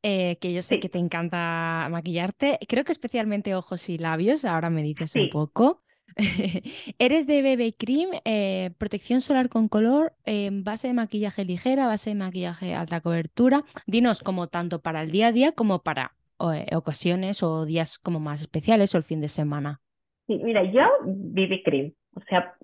[0.06, 2.60] Eh, que yo sé que te encanta maquillarte.
[2.67, 5.82] Creo que especialmente ojos y labios, ahora me dices un poco.
[6.99, 12.12] Eres de BB Cream, eh, protección solar con color, eh, base de maquillaje ligera, base
[12.12, 13.63] de maquillaje alta cobertura.
[13.88, 16.13] Dinos como tanto para el día a día como para
[16.73, 19.80] ocasiones o días como más especiales o el fin de semana.
[20.28, 22.56] Mira, yo BB Cream, o sea,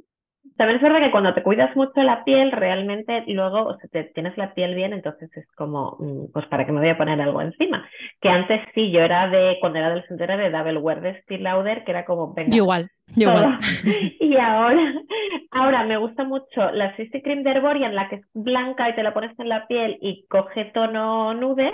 [0.60, 4.04] También es verdad que cuando te cuidas mucho la piel, realmente luego, o sea, te,
[4.14, 7.22] tienes la piel bien, entonces es como, mm, pues para qué me voy a poner
[7.22, 7.88] algo encima.
[8.20, 11.44] Que antes sí, yo era de, cuando era adolescente era de Double Wear de Steel
[11.44, 12.54] Lauder, que era como, venga.
[12.54, 13.58] Igual, igual.
[14.20, 14.94] Y ahora,
[15.52, 19.04] ahora me gusta mucho la CC Cream de Herborian, la que es blanca y te
[19.04, 21.72] la pones en la piel y coge tono nude.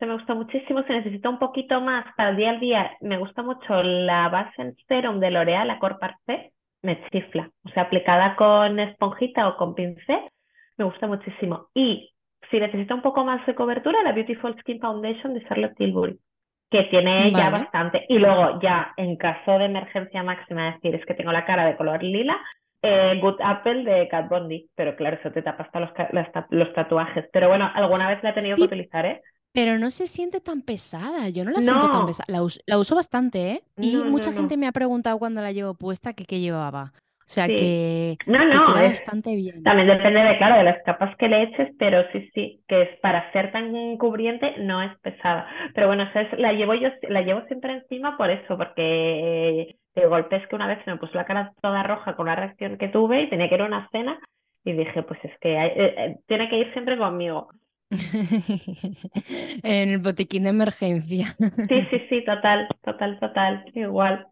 [0.00, 0.82] Se me gusta muchísimo.
[0.82, 4.60] Si necesito un poquito más para el día al día, me gusta mucho la base
[4.60, 6.50] en serum de L'Oreal, la Corparse
[6.82, 7.50] me chifla.
[7.64, 10.20] O sea, aplicada con esponjita o con pincel,
[10.76, 11.68] me gusta muchísimo.
[11.74, 12.10] Y
[12.50, 16.18] si necesita un poco más de cobertura, la Beautiful Skin Foundation de Charlotte Tilbury,
[16.70, 18.04] que tiene ya bastante.
[18.08, 21.66] Y luego, ya en caso de emergencia máxima, es decir, es que tengo la cara
[21.66, 22.38] de color lila,
[22.82, 24.68] eh, Good Apple de Kat Bondi.
[24.74, 25.90] Pero claro, eso te tapa hasta los,
[26.50, 27.26] los, tatuajes.
[27.32, 29.20] Pero bueno, alguna vez la he tenido que utilizar, ¿eh?
[29.52, 32.26] Pero no se siente tan pesada, yo no la siento tan pesada.
[32.28, 33.62] La, uso, bastante, ¿eh?
[33.76, 36.92] Y mucha gente me ha preguntado cuando la llevo puesta que qué llevaba.
[37.28, 39.62] O sea que, no, no, queda bastante bien.
[39.62, 43.00] También depende de, claro, de las capas que le eches, pero sí, sí, que es
[43.00, 45.46] para ser tan cubriente no es pesada.
[45.74, 46.08] Pero bueno,
[46.38, 50.68] la llevo yo, la llevo siempre encima por eso, porque de golpe es que una
[50.68, 53.56] vez me puso la cara toda roja con una reacción que tuve y tenía que
[53.56, 54.18] ir a una cena
[54.64, 57.50] y dije, pues es que eh, eh, tiene que ir siempre conmigo.
[59.62, 61.36] en el botiquín de emergencia.
[61.68, 64.26] sí, sí, sí, total, total, total, igual.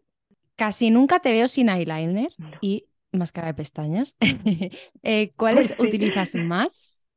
[0.55, 2.29] Casi nunca te veo sin eyeliner
[2.61, 4.15] y máscara de pestañas.
[5.03, 7.07] eh, ¿Cuáles utilizas más?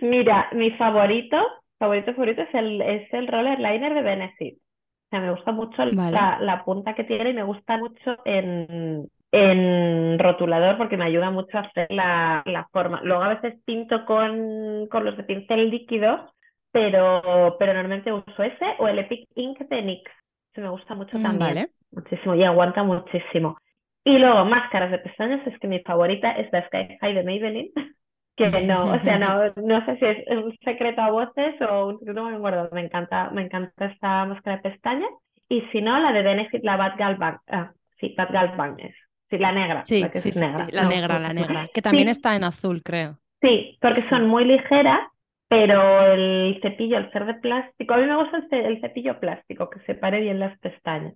[0.00, 1.36] Mira, mi favorito,
[1.78, 4.58] favorito, favorito es el, es el roller liner de Benefit.
[4.58, 9.08] O sea, me gusta mucho la, la, punta que tiene y me gusta mucho en,
[9.36, 13.00] en rotulador porque me ayuda mucho a hacer la, forma.
[13.02, 16.32] Luego a veces pinto con, con los de pincel líquido,
[16.70, 20.10] pero, pero normalmente uso ese o el Epic Ink de NYX.
[20.54, 21.68] Se me gusta mucho mm, también.
[21.90, 23.58] Muchísimo y aguanta muchísimo.
[24.04, 27.70] Y luego máscaras de pestañas, es que mi favorita es la Sky High de Maybelline.
[28.36, 32.00] Que no, o sea, no, no sé si es un secreto a voces o un
[32.00, 32.68] secreto muy gordo.
[32.72, 35.10] Me encanta, me encanta esta máscara de pestañas.
[35.48, 37.38] Y si no, la de Benefit, la Bad Gal Bang.
[37.46, 37.70] Ah,
[38.00, 38.96] sí, Bad Gal Bang es.
[39.30, 39.84] Sí, la negra.
[39.84, 40.40] Sí, sí, sí,
[40.72, 41.68] la negra, la negra.
[41.72, 43.18] Que también está en azul, creo.
[43.40, 45.00] Sí, porque son muy ligeras,
[45.48, 49.80] pero el cepillo, al ser de plástico, a mí me gusta el, cepillo plástico, que
[49.80, 51.14] separe bien las pestañas.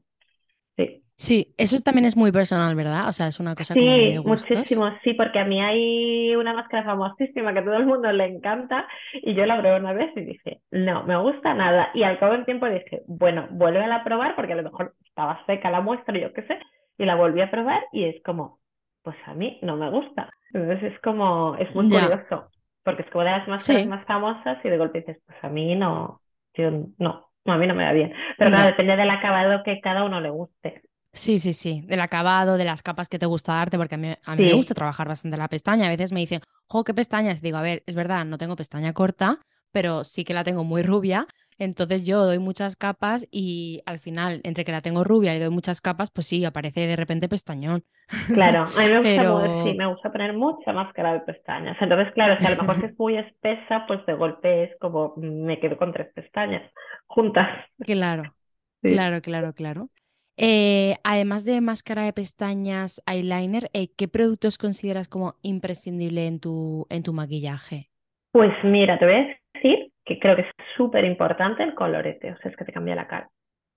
[0.76, 1.02] Sí.
[1.16, 3.08] Sí, eso también es muy personal, ¿verdad?
[3.08, 6.54] O sea, es una cosa sí, como de muchísimo, sí, porque a mí hay una
[6.54, 10.12] máscara famosísima que a todo el mundo le encanta y yo la probé una vez
[10.14, 11.90] y dije, no, me gusta nada.
[11.94, 15.44] Y al cabo del tiempo dije, bueno, vuelve a probar porque a lo mejor estaba
[15.46, 16.60] seca la muestra, yo qué sé,
[16.98, 18.60] y la volví a probar y es como,
[19.02, 20.30] pues a mí no me gusta.
[20.52, 22.50] Entonces es como, es muy curioso,
[22.82, 25.74] porque es como de las máscaras más famosas y de golpe dices, pues a mí
[25.76, 26.20] no,
[26.54, 28.12] yo no, a mí no me va bien.
[28.36, 30.82] Pero claro, depende del acabado que cada uno le guste.
[31.12, 34.14] Sí, sí, sí, del acabado, de las capas que te gusta darte, porque a mí,
[34.22, 35.86] a mí me gusta trabajar bastante la pestaña.
[35.86, 37.38] A veces me dicen, jo, ¿qué pestañas?
[37.38, 39.38] Y digo, a ver, es verdad, no tengo pestaña corta,
[39.72, 41.26] pero sí que la tengo muy rubia
[41.58, 45.50] entonces yo doy muchas capas y al final, entre que la tengo rubia y doy
[45.50, 47.84] muchas capas, pues sí, aparece de repente pestañón.
[48.30, 51.76] Claro, a mí me gusta, sí, me gusta poner mucha máscara de pestañas.
[51.80, 55.58] Entonces, claro, si a lo mejor es muy espesa, pues de golpe es como me
[55.60, 56.70] quedo con tres pestañas
[57.06, 57.48] juntas.
[57.84, 58.34] Claro,
[58.84, 59.90] claro, claro, claro.
[60.36, 66.86] Eh, además de máscara de pestañas, eyeliner, eh, ¿qué productos consideras como imprescindible en tu,
[66.90, 67.90] en tu maquillaje?
[68.32, 72.36] Pues mira, te voy a decir que creo que es súper importante el colorete, o
[72.38, 73.28] sea, es que te cambia la cara.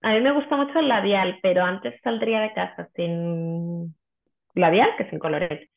[0.02, 3.94] A mí me gusta mucho el labial, pero antes saldría de casa sin
[4.56, 5.70] labial que sin colorete.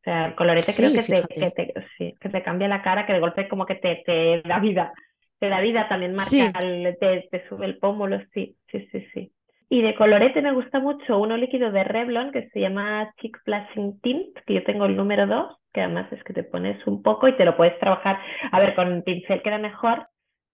[0.00, 3.04] O sea, el colorete creo que te, que te, sí, que te cambia la cara,
[3.04, 4.92] que de golpe como que te, te da vida.
[5.38, 9.32] Te da vida, también marca, te, te sube el pómulo, sí, sí, sí, sí.
[9.72, 14.00] Y de colorete me gusta mucho uno líquido de Revlon que se llama Cheek Flashing
[14.00, 17.28] Tint, que yo tengo el número 2, que además es que te pones un poco
[17.28, 18.18] y te lo puedes trabajar.
[18.50, 20.08] A ver, con pincel queda mejor,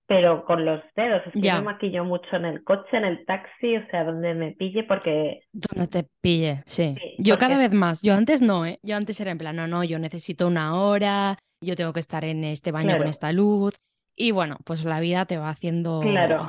[0.06, 1.22] pero con los dedos.
[1.26, 4.34] Es que yo me maquillo mucho en el coche, en el taxi, o sea, donde
[4.34, 5.40] me pille, porque.
[5.50, 6.94] Donde te pille, sí.
[7.16, 8.02] yo cada vez más.
[8.02, 8.78] Yo antes no, ¿eh?
[8.82, 12.22] Yo antes era en plan, no, no, yo necesito una hora, yo tengo que estar
[12.26, 13.74] en este baño con esta luz.
[14.18, 16.42] Y bueno, pues la vida te va haciendo claro.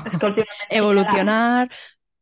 [0.70, 1.70] evolucionar,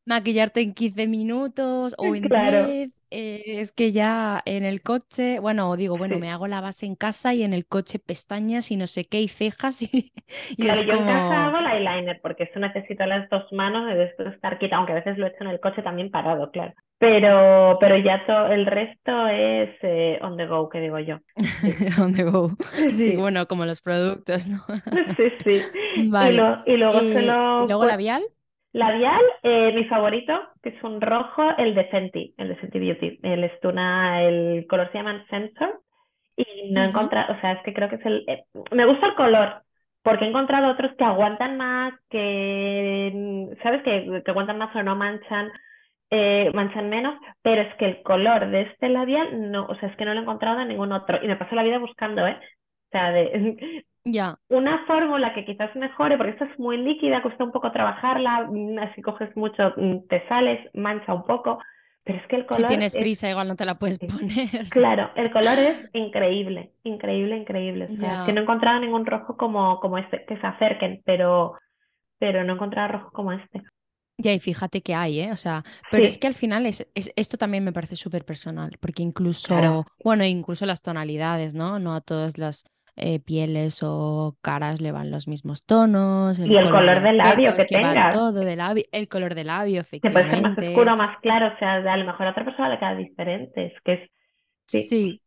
[0.05, 2.91] maquillarte en 15 minutos o en 10.
[3.11, 6.95] Eh, es que ya en el coche, bueno, digo, bueno, me hago la base en
[6.95, 10.11] casa y en el coche pestañas y no sé qué y cejas y,
[10.57, 14.57] es yo en casa hago el eyeliner porque eso necesito las dos manos de estar
[14.57, 16.73] quita, aunque a veces lo he hecho en el coche también parado, claro.
[16.97, 21.19] Pero, pero ya todo el resto es eh, on the go, que digo yo.
[22.01, 22.51] on the go.
[22.91, 24.63] Sí, bueno, como los productos, ¿no?
[25.17, 26.09] sí, sí.
[26.09, 26.41] Vale.
[26.65, 27.65] Y, luego se lo...
[27.65, 28.23] ¿Y luego labial?
[28.75, 33.19] Labial, eh, mi favorito, que es un rojo, el de Fenty, el de Fenty Beauty.
[33.23, 35.79] El Stuna, el color se llama Sensor.
[36.35, 38.25] Y no he encontrado, o sea, es que creo que es el...
[38.27, 39.61] Eh, me gusta el color,
[40.03, 43.81] porque he encontrado otros que aguantan más, que, ¿sabes?
[43.83, 45.53] Que, que aguantan más o no manchan,
[46.09, 49.95] eh, manchan menos, pero es que el color de este labial, no, o sea, es
[49.95, 51.23] que no lo he encontrado en ningún otro.
[51.23, 52.37] Y me paso la vida buscando, ¿eh?
[52.41, 54.37] O sea, de, Ya.
[54.49, 58.79] una fórmula que quizás mejore, porque esta es muy líquida, cuesta un poco trabajarla, mm,
[58.79, 61.59] así coges mucho, mm, te sales, mancha un poco,
[62.03, 64.49] pero es que el Si color tienes es, prisa, igual no te la puedes poner.
[64.69, 67.85] claro, el color es increíble, increíble, increíble.
[67.85, 71.01] O sea, es que no he encontrado ningún rojo como, como este, que se acerquen,
[71.05, 71.57] pero,
[72.19, 73.63] pero no he encontrado rojo como este.
[74.17, 75.31] Ya, y fíjate que hay, ¿eh?
[75.33, 78.77] O sea, pero es que al final es, es- esto también me parece súper personal,
[78.79, 79.03] porque
[79.41, 79.81] claro.
[79.83, 81.79] incluso, bueno, incluso las tonalidades, ¿no?
[81.79, 82.63] No a todas las
[82.95, 87.13] eh, pieles o caras le van los mismos tonos, Y el el color color de
[87.13, 90.41] de labio que que tengas, todo de labio, el color de labio, que puede ser
[90.41, 90.59] más efectivamente.
[90.59, 93.81] oscuro, más claro, o sea, a lo mejor a otra persona le queda diferente, es
[93.83, 94.09] que es,
[94.67, 94.89] sí.
[94.89, 95.21] Sí,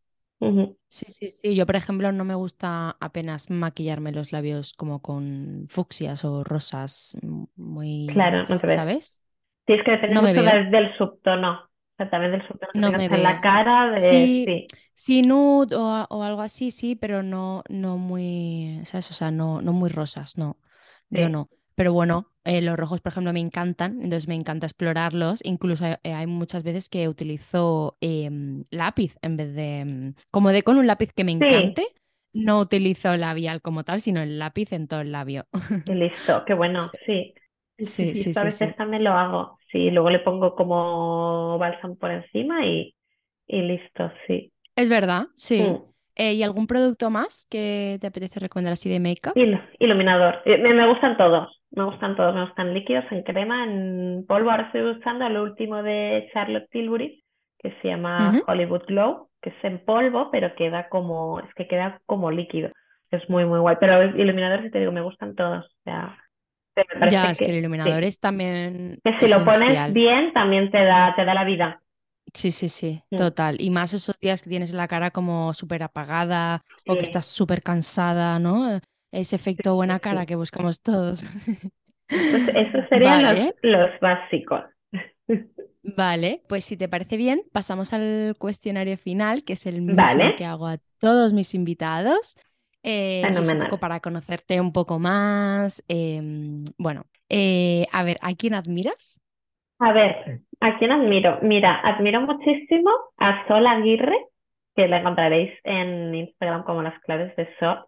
[0.88, 1.56] sí, sí, sí.
[1.56, 7.16] Yo, por ejemplo, no me gusta apenas maquillarme los labios como con fucsias o rosas
[7.22, 8.66] mm, muy, Claro, no te.
[8.66, 9.22] ¿sabes?
[9.66, 11.67] Sí, es que depende No mucho del, del subtono,
[11.98, 15.86] sea, también del que No me en la cara, de, Sí, sí, sí, nude o,
[15.88, 19.10] a- o algo así, sí, pero no, no muy, ¿sabes?
[19.10, 20.58] O sea, no, no muy rosas, no.
[21.10, 21.48] Yo no.
[21.74, 25.40] Pero bueno, eh, los rojos, por ejemplo, me encantan, entonces me encanta explorarlos.
[25.44, 30.62] Incluso hay, hay muchas veces que utilizo em, lápiz en vez de, em, como de
[30.62, 31.86] con un lápiz que me encante,
[32.32, 35.46] no utilizo labial como tal, sino el lápiz en todo el labio.
[35.86, 37.34] y listo, qué bueno, sí.
[37.78, 39.58] Sí, sí, Sí, a veces también lo hago.
[39.72, 42.94] Sí, luego le pongo como bálsamo por encima y,
[43.46, 44.52] y listo, sí.
[44.76, 45.76] Es verdad, sí.
[45.76, 45.88] Mm.
[46.14, 49.34] Eh, ¿y algún producto más que te apetece recomendar así de make-up?
[49.34, 50.42] Il- iluminador.
[50.44, 54.50] Eh, Me, me gustan todos, me gustan todos, me gustan líquidos, en crema, en polvo.
[54.50, 57.24] Ahora estoy usando el último de Charlotte Tilbury,
[57.58, 58.42] que se llama.
[58.46, 62.70] Hollywood Glow, que es en polvo, pero queda como, es que queda como líquido.
[63.10, 63.76] Es muy, muy guay.
[63.80, 65.64] Pero iluminadores, te digo, me gustan todos.
[65.66, 66.18] O sea,
[67.00, 68.08] me Ya, es que el iluminador sí.
[68.08, 71.82] es también Que si lo pones bien, también te da, te da la vida.
[72.34, 73.16] Sí, sí, sí, Mm.
[73.16, 73.56] total.
[73.60, 77.62] Y más esos días que tienes la cara como súper apagada o que estás súper
[77.62, 78.80] cansada, ¿no?
[79.10, 81.24] Ese efecto buena cara que buscamos todos.
[82.10, 84.62] Esos serían los, los básicos.
[85.82, 86.42] vale.
[86.48, 90.44] Pues si te parece bien, pasamos al cuestionario final, que es el mismo Vale, que
[90.44, 92.34] hago a todos mis invitados.
[92.82, 95.82] Eh, es un poco para conocerte un poco más.
[95.88, 99.20] em, bueno, eh, a ver, ¿a quién admiras?
[99.80, 101.38] A ver, ¿a quién admiro?
[101.42, 104.16] Mira, admiro muchísimo a Sol Aguirre,
[104.74, 107.84] que la encontraréis en Instagram como las claves de Sol,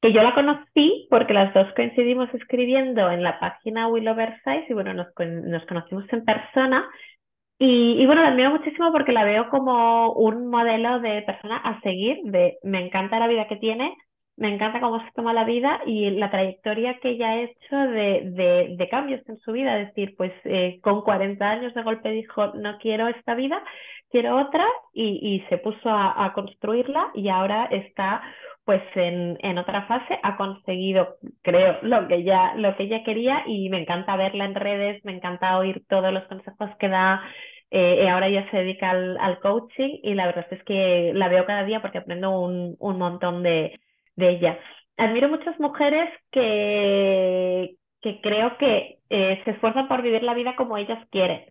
[0.00, 4.72] que yo la conocí porque las dos coincidimos escribiendo en la página Will Oversize y
[4.72, 5.12] bueno, nos
[5.66, 6.88] conocimos en persona
[7.58, 11.80] y, y bueno, la admiro muchísimo porque la veo como un modelo de persona a
[11.82, 13.94] seguir, de me encanta la vida que tiene,
[14.40, 18.88] me encanta cómo se toma la vida y la trayectoria que ella ha hecho de,
[18.90, 19.78] cambios en su vida.
[19.78, 23.62] Es decir, pues eh, con 40 años de golpe dijo, no quiero esta vida,
[24.10, 28.22] quiero otra y, se puso a, construirla y ahora está
[28.64, 33.68] pues en, otra fase, ha conseguido, creo, lo que ella, lo que ella quería y
[33.68, 37.22] me encanta verla en redes, me encanta oír todos los consejos que da.
[37.70, 41.64] Eh, ahora ella se dedica al, coaching y la verdad es que la veo cada
[41.64, 43.78] día porque aprendo un montón de,
[44.20, 44.60] de ella.
[44.98, 50.78] Admiro muchas mujeres que, que creo que eh, se esfuerzan por vivir la vida como
[50.78, 51.44] ellas quieren.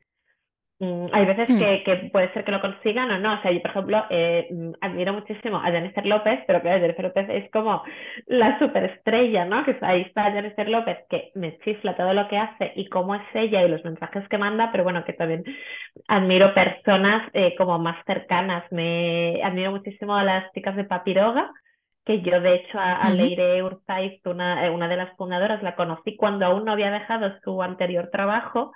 [0.82, 3.36] Mm, hay veces Hmm, que, que puede ser que lo consigan o no.
[3.40, 7.06] O sea, yo, por ejemplo, eh, mm, admiro muchísimo a Jennifer López, pero claro, Jennifer
[7.06, 7.84] López es como
[8.28, 9.66] la superestrella, ¿no?
[9.66, 13.24] Que ahí está Jennifer López, que me chifla todo lo que hace y cómo es
[13.36, 15.44] ella y los mensajes que manda, pero bueno, que también
[16.08, 18.64] admiro personas eh, como más cercanas.
[18.72, 21.52] Me admiro muchísimo a las chicas de Papiroga,
[22.06, 23.12] que yo de hecho a, a.
[23.12, 27.32] Leire Urzaiz, una, eh, una de las fundadoras, la conocí cuando aún no había dejado
[27.44, 28.72] su anterior trabajo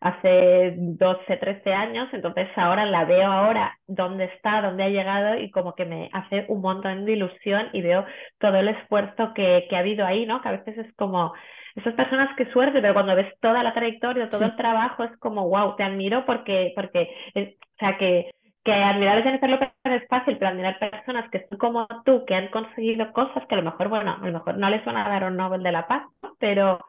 [0.00, 5.50] hace 12, 13 años, entonces ahora la veo ahora dónde está, dónde ha llegado y
[5.50, 8.06] como que me hace un montón de ilusión y veo
[8.38, 10.40] todo el esfuerzo que, que ha habido ahí, ¿no?
[10.40, 11.34] Que a veces es como,
[11.74, 15.16] esas personas qué suerte, pero cuando ves toda la trayectoria, todo Sí, el trabajo, es
[15.18, 18.30] como, wow, te admiro porque, porque, eh, o sea, que,
[18.64, 22.34] que admirar a Jennifer López es fácil, pero admirar personas que son como tú, que
[22.34, 25.08] han conseguido cosas que a lo mejor, bueno, a lo mejor no les van a
[25.08, 26.02] dar un Nobel de la Paz.
[26.38, 26.80] Pero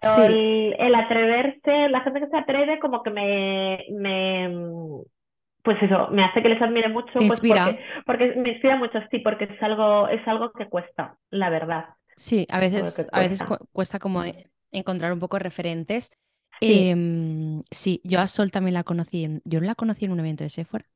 [0.00, 4.48] pero sí, el, el atreverse, la gente que se atreve como que me, me,
[5.62, 7.46] pues eso, me hace que les admire mucho, pues inspira.
[7.46, 11.86] porque, porque me inspira mucho, sí, porque es algo, es algo que cuesta, la verdad,
[12.16, 13.44] Sí, a veces, a veces cuesta.
[13.44, 16.10] cu- cuesta como e- encontrar un poco referentes.
[16.60, 16.90] Sí.
[16.90, 20.44] Em, sí, yo a Sol también la conocí, en- yo la conocí en un evento
[20.44, 20.86] de Sephora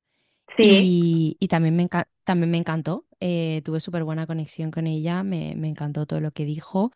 [0.56, 1.88] Sí, y, y también me,
[2.24, 6.30] también me encantó, eh, tuve súper buena conexión con ella, me, me encantó todo lo
[6.32, 6.92] que dijo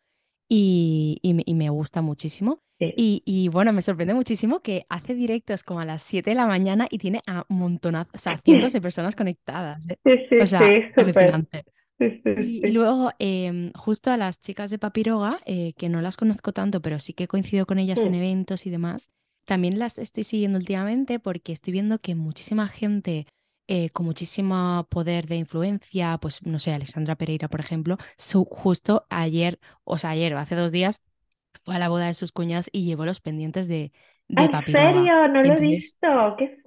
[0.49, 2.59] y, y me, y me gusta muchísimo.
[2.79, 2.93] sí.
[2.95, 6.47] Y, y bueno, me sorprende muchísimo que hace directos como a las 7 de la
[6.47, 9.97] mañana y tiene a montonazo, o sea, cientos de personas conectadas, ¿eh?
[10.03, 11.63] Sí, sí, O sea, alucinante.
[12.35, 16.81] Y, luego, em, justo a las chicas de Papiroga, eh, que no las conozco tanto,
[16.81, 19.09] pero sí que coincido con ellas en Mm, eventos y demás,
[19.45, 23.25] también las estoy siguiendo últimamente porque estoy viendo que muchísima gente
[23.67, 29.05] eh, con muchísimo poder de influencia, pues no sé, Alexandra Pereira, por ejemplo, su- justo
[29.09, 31.01] ayer, o sea, ayer o hace dos días,
[31.65, 33.91] fue a la boda de sus cuñas y llevó los pendientes de,
[34.29, 35.27] de ¿En serio?
[35.27, 36.07] No lo he visto.
[36.37, 36.57] ¡Qué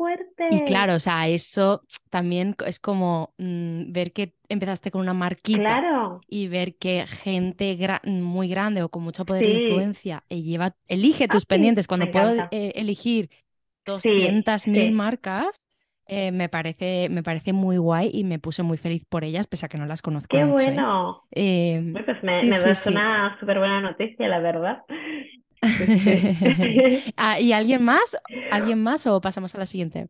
[0.49, 0.63] y fuerte!
[0.63, 6.25] claro, o sea, eso también es como mm, ver que empezaste con una marquita Claro.
[6.27, 10.77] y ver que gente gra- muy grande o con mucho poder de influencia eh, lleva,
[10.89, 13.31] elige tus pendientes cuando puedo eh, elegir
[14.03, 14.93] Sí, 200.000 sí.
[14.93, 15.67] marcas,
[16.11, 19.67] eh, me parece, me parece muy guay y me puse muy feliz por ellas, pese
[19.67, 20.77] a que no las conozco ¡Qué mucho, ¿eh?
[20.77, 21.25] bueno!
[21.95, 22.91] Uy, Pues me, sí, me sí, das sí.
[22.91, 24.83] una súper buena noticia, la verdad.
[27.17, 28.17] Ah, ¿Y alguien más?
[28.49, 30.09] ¿Alguien más o pasamos a la siguiente?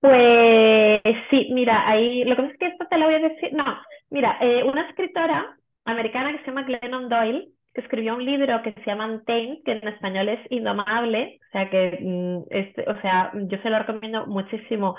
[0.00, 3.52] Pues sí, mira, ahí lo que pasa es que esto te lo voy a decir.
[3.54, 3.64] No,
[4.10, 8.72] mira, eh, una escritora americana que se llama Glennon Doyle, que escribió un libro que
[8.74, 13.32] se llama Untamed, que en español es Indomable, o sea que mm, este, o sea,
[13.34, 14.96] yo se lo recomiendo muchísimo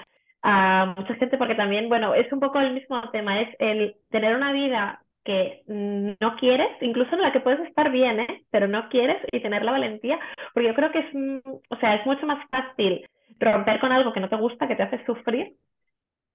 [0.49, 4.33] a mucha gente porque también, bueno, es un poco el mismo tema, es el tener
[4.33, 8.43] una vida que no quieres, incluso en la que puedes estar bien, ¿eh?
[8.49, 10.17] Pero no quieres y tener la valentía,
[10.53, 13.05] porque yo creo que es, o sea, es mucho más fácil
[13.41, 15.51] romper con algo que no te gusta, que te hace sufrir,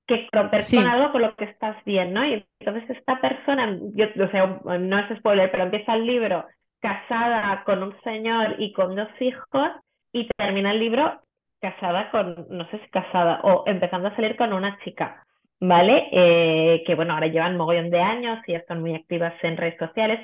[0.07, 2.23] que romper con algo con lo que estás bien, ¿no?
[2.27, 6.45] Y entonces esta persona, yo, o sea, no es spoiler, pero empieza el libro
[6.81, 9.71] casada con un señor y con dos hijos
[10.13, 11.23] y termina el libro
[11.63, 15.25] casada con, no sé si casada, o empezando a salir con una chica,
[15.61, 16.09] ¿vale?
[16.11, 20.21] Eh, que bueno, ahora llevan mogollón de años y están muy activas en redes sociales.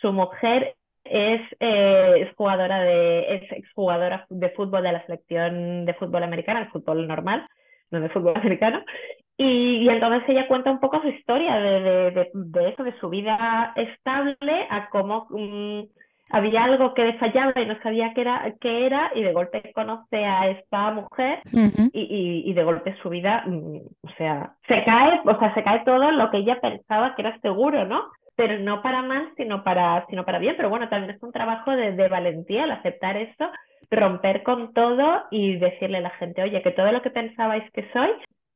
[0.00, 0.74] Su mujer
[1.04, 6.70] es, eh, jugadora de, es exjugadora de fútbol de la selección de fútbol americana, el
[6.70, 7.46] fútbol normal,
[7.90, 8.82] no de fútbol americano.
[9.36, 13.08] Y, entonces ella cuenta un poco su historia de, de, de, de eso, de su
[13.10, 15.82] vida estable, a cómo mm,
[16.30, 19.72] había algo que le fallaba y no sabía qué era, qué era, y de golpe
[19.74, 24.84] conoce a esta mujer y, y, y de golpe su vida, mm, o sea, se
[24.84, 28.04] cae, o sea, se cae todo lo que ella pensaba que era seguro, ¿no?
[28.36, 30.54] Pero no para mal, sino para, sino para bien.
[30.56, 33.50] Pero bueno, también es un trabajo de, de valentía el aceptar esto,
[33.90, 37.90] romper con todo y decirle a la gente, oye, que todo lo que pensabais que
[37.92, 38.10] soy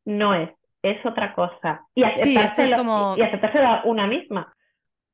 [0.05, 0.51] no es,
[0.83, 1.87] es otra cosa.
[1.95, 4.55] Y Sí, esto es como, y aceptárselo a una misma.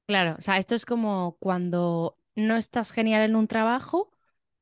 [0.07, 4.11] claro, o sea, esto es como cuando no estás genial en un trabajo,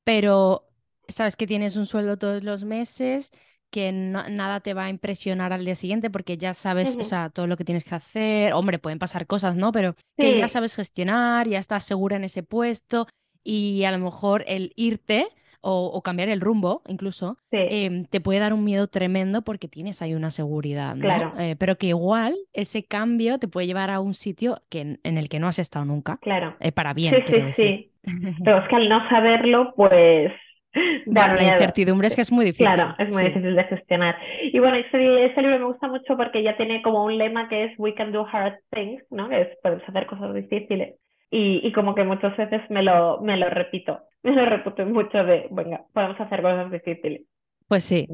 [0.05, 0.69] pero
[1.09, 3.31] sabes que tienes un sueldo todos los meses,
[3.71, 7.31] que no- nada te va a impresionar al día siguiente porque ya sabes, o sea,
[7.31, 8.53] todo lo que tienes que hacer.
[8.55, 9.73] Hombre, pueden pasar cosas, ¿no?
[9.73, 13.07] Pero que ya sabes gestionar, ya estás segura en ese puesto
[13.45, 15.29] y a lo mejor el irte
[15.67, 19.69] o, o cambiar el rumbo, incluso, sí, em, te puede dar un miedo tremendo porque
[19.69, 21.25] tienes ahí una seguridad, ¿no?
[21.25, 25.01] claro, Eh, pero que igual ese cambio te puede llevar a un sitio que, en
[25.05, 26.57] en el que no has estado nunca, claro.
[26.61, 27.57] eh, para Sí, bien, sí, decir.
[27.57, 27.93] sí.
[28.45, 30.33] Pero es que al no saberlo, pues
[31.09, 33.27] Bueno, la incertidumbre es que es muy Claro, difícil, es muy sí.
[33.27, 34.17] difícil de gestionar.
[34.43, 37.65] Y bueno, ese, ese libro me gusta mucho porque ya tiene como un lema que
[37.65, 39.29] es We can do hard things, ¿no?
[39.29, 40.95] Que es podemos hacer cosas difíciles.
[41.31, 45.25] Y, y como que muchas veces me lo, me lo repito, me lo repito mucho
[45.25, 47.23] de, venga, podemos hacer cosas difíciles.
[47.69, 48.07] Pues sí.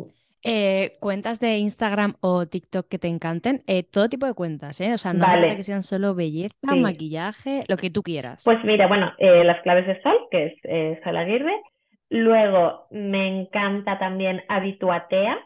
[0.45, 4.93] Eh, cuentas de Instagram o TikTok que te encanten, eh, todo tipo de cuentas, ¿eh?
[4.93, 6.81] O sea, no falta que Vale, sean solo belleza, sí.
[6.81, 8.43] maquillaje, lo que tú quieras.
[8.43, 11.55] Pues mira, bueno, eh, Las claves de Sol, que es Sol Aguirre.
[12.09, 15.39] Luego me encanta también Habituatea,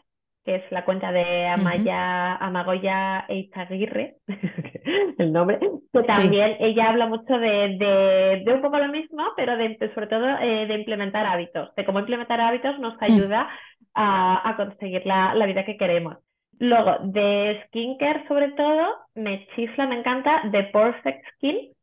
[0.47, 4.17] que es la cuenta de Amaya, Amagoya Eizaguirre,
[5.19, 5.59] el nombre,
[5.93, 9.77] que Sí, también ella habla mucho de, de, de un poco lo mismo, pero de,
[9.95, 13.49] sobre todo eh, de implementar hábitos, de cómo implementar hábitos nos Mm, ayuda
[13.95, 16.17] a, a conseguir la, la vida que queremos.
[16.59, 21.73] Luego, de skincare sobre todo, me chifla, me encanta The Perfect Skin,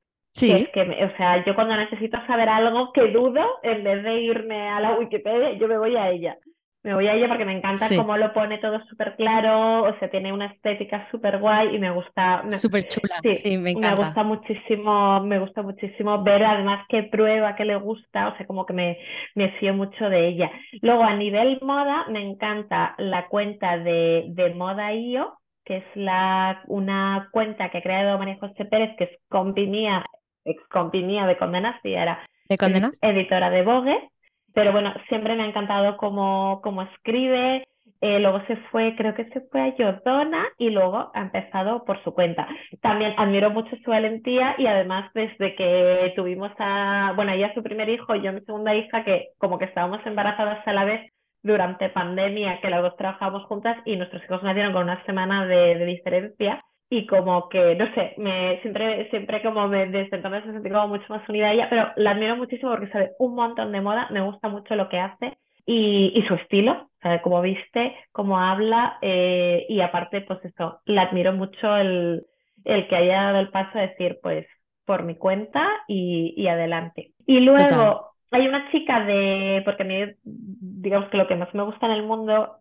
[0.46, 3.84] que es sí, que, me- o sea, yo cuando necesito saber algo que dudo, en
[3.84, 6.38] vez de irme a la Wikipedia, yo me voy a ella.
[6.84, 9.98] Me voy a ella porque me encanta sí, cómo lo pone todo súper claro, o
[9.98, 13.70] sea, tiene una estética súper guay y me gusta, me- súper chula, sí, sí, me
[13.74, 13.94] me encanta.
[13.96, 18.66] gusta muchísimo, me gusta muchísimo ver además qué prueba, qué le gusta, o sea, como
[18.66, 18.98] que me,
[19.34, 20.50] me fío mucho de ella.
[20.82, 27.28] Luego, a nivel moda, me encanta la cuenta de, de Moda.io, que es la, una
[27.32, 30.04] cuenta que ha creado María José Pérez, que es compi mía,
[30.44, 33.02] ex compi mía de Condenas, y era ¿Te edi- condenas?
[33.02, 34.10] editora de Vogue.
[34.54, 37.66] Pero bueno, siempre me ha encantado cómo, cómo escribe.
[38.00, 42.02] Eh, luego se fue, creo que se fue a Yodona y luego ha empezado por
[42.04, 42.46] su cuenta.
[42.82, 47.88] También admiro mucho su valentía y además desde que tuvimos a, bueno, ella su primer
[47.88, 51.10] hijo y yo mi segunda hija, que como que estábamos embarazadas a la vez
[51.42, 55.84] durante pandemia, que las dos trabajamos juntas y nuestros hijos nacieron con una semana de
[55.86, 56.62] diferencia
[56.98, 60.88] y como que, no sé, me siempre, siempre como me, desde entonces me sentí como
[60.88, 64.08] mucho más unida a ella, pero la admiro muchísimo porque sabe un montón de moda,
[64.10, 68.98] me gusta mucho lo que hace y, y su estilo, sabe cómo viste, cómo habla
[69.02, 72.24] eh, y aparte, pues eso, la admiro mucho el,
[72.64, 74.46] el que haya dado el paso a decir, pues,
[74.84, 77.12] por mi cuenta y, y adelante.
[77.26, 81.62] Y luego hay una chica de, porque a mí, digamos que lo que más me
[81.62, 82.58] gusta en el mundo,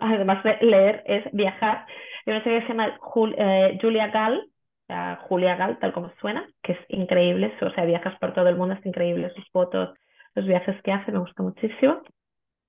[0.00, 1.86] además de leer, es viajar.
[2.26, 2.98] Hay una chica que se llama
[3.36, 4.48] eh, Julia Gall,
[5.28, 8.74] Julia Gall, tal como suena, que es increíble, o sea, viajas por todo el mundo,
[8.74, 9.94] es increíble sus fotos,
[10.34, 12.02] los viajes que hace, me gusta muchísimo.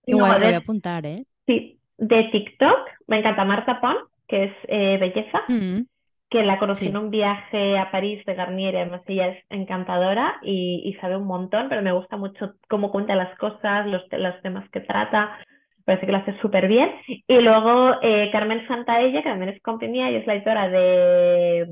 [0.05, 1.25] Igual voy a apuntar, ¿eh?
[1.45, 3.97] Sí, de TikTok, me encanta Marta Pon,
[4.27, 5.41] que es eh, belleza.
[5.47, 5.83] Mm
[6.29, 10.39] que la conocí en un viaje a París de Garnier y además ella es encantadora
[10.41, 14.67] y, sabe un montón, pero me gusta mucho cómo cuenta las cosas, los, los temas
[14.71, 15.37] que trata,
[15.85, 16.91] parece que lo hace súper bien.
[17.07, 21.65] Y luego eh, Carmen Santaella, que también es compañía y es la editora de,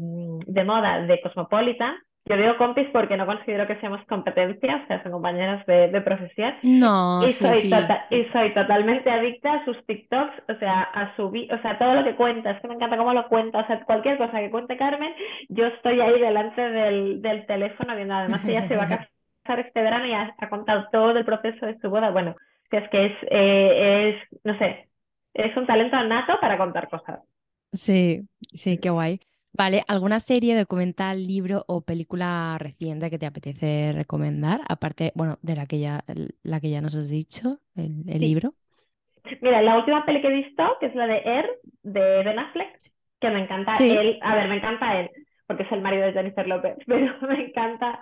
[0.46, 1.96] de moda de Cosmopolitan,
[2.26, 6.02] yo digo compis porque no considero que seamos competencia, o sea, son compañeras de, de
[6.02, 6.54] profesión.
[6.64, 7.70] No, y sí, soy sí.
[7.70, 11.96] Tota-, y soy totalmente adicta a sus TikToks, o sea, a su o sea, todo
[11.96, 14.52] lo que cuenta, es que me encanta cómo lo cuenta, o sea, cualquier cosa que
[14.52, 15.14] cuente Carmen,
[15.50, 18.88] yo estoy ahí delante del, del teléfono viendo, además ella se va a
[19.44, 22.36] casar este verano y ha, contado todo el proceso de su boda, bueno,
[22.74, 24.90] que es que es, eh, es, no sé,
[25.36, 27.20] es un talento nato para contar cosas.
[27.72, 28.22] Sí,
[28.52, 29.20] sí, qué guay.
[29.56, 34.62] Vale, ¿alguna serie, documental, libro o película reciente que te apetece recomendar?
[34.68, 36.04] Aparte, bueno, de la que ya,
[36.42, 38.56] la que ya nos has dicho, el, libro.
[39.42, 41.46] Mira, la última peli que he visto, que es la de Air,
[41.84, 42.80] de Ben Affleck,
[43.22, 45.12] que me encanta él, a ver, me encanta él,
[45.54, 48.00] porque es el marido de Jennifer López, pero me encanta,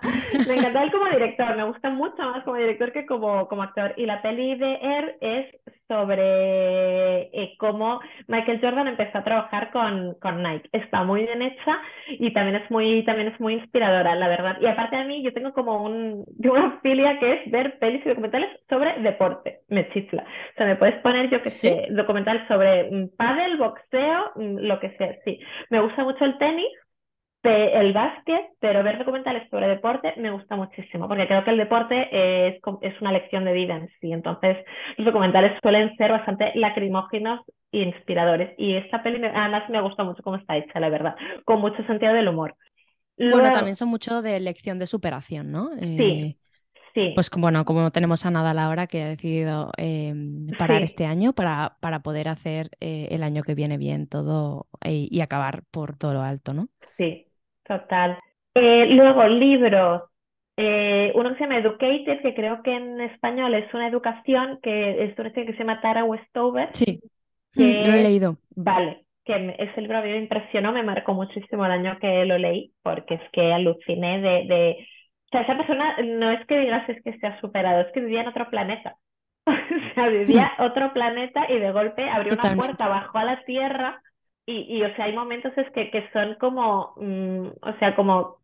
[0.48, 3.92] me encanta él como director, me gusta mucho más como director que como, como actor.
[3.98, 5.54] Y la peli de Air es
[5.86, 10.70] sobre eh, cómo Michael Jordan empezó a trabajar con, con, Nike.
[10.72, 11.78] Está muy bien hecha
[12.08, 14.56] y también es muy, también es muy inspiradora, la verdad.
[14.62, 18.08] Y aparte de mí, yo tengo como un, una filia que es ver pelis y
[18.08, 19.60] documentales sobre deporte.
[19.68, 20.22] Me chifla.
[20.22, 24.80] O sea, me puedes poner, yo que sé, documental sobre mm, pádel, boxeo, mm, lo
[24.80, 25.14] que sea.
[25.26, 26.70] Sí, me gusta mucho el tenis
[27.50, 32.08] el básquet, pero ver documentales sobre deporte me gusta muchísimo, porque creo que el deporte
[32.48, 34.12] es, es una lección de vida en sí.
[34.12, 34.58] Entonces,
[34.96, 37.40] los documentales suelen ser bastante lacrimógenos
[37.72, 38.54] e inspiradores.
[38.58, 42.12] Y esta peli además me gusta mucho cómo está hecha, la verdad, con mucho sentido
[42.12, 42.54] del humor.
[43.18, 45.70] bueno, también son mucho de lección de superación, ¿no?
[45.80, 45.98] sí.
[46.00, 46.36] Eh,
[46.94, 47.12] sí.
[47.14, 51.76] Pues bueno, como tenemos a Nadal ahora que ha decidido em, parar este año para,
[51.80, 56.12] para poder hacer eh, el año que viene bien todo eh, y acabar por todo
[56.14, 56.68] lo alto, ¿no?
[56.96, 57.31] Sí,
[57.64, 58.18] Total.
[58.54, 60.02] Eh, luego, libros.
[60.56, 65.04] Eh, uno que se llama Educated, que creo que en español es una educación, que
[65.04, 66.68] es una que se llama Tara Westover.
[66.72, 67.00] Sí,
[67.54, 68.36] mm, lo he leído.
[68.54, 72.36] Vale, que ese libro a mí me impresionó, me marcó muchísimo el año que lo
[72.36, 74.86] leí, porque es que aluciné de, de...
[75.26, 78.00] O sea, esa persona no es que digas es que se ha superado, es que
[78.00, 78.96] vivía en otro planeta.
[79.46, 80.62] o sea, vivía mm.
[80.62, 84.02] otro planeta y de golpe abrió una puerta, bajó a la Tierra
[84.46, 88.38] y, y, o sea, hay momentos es que, que son como, mm, o sea, como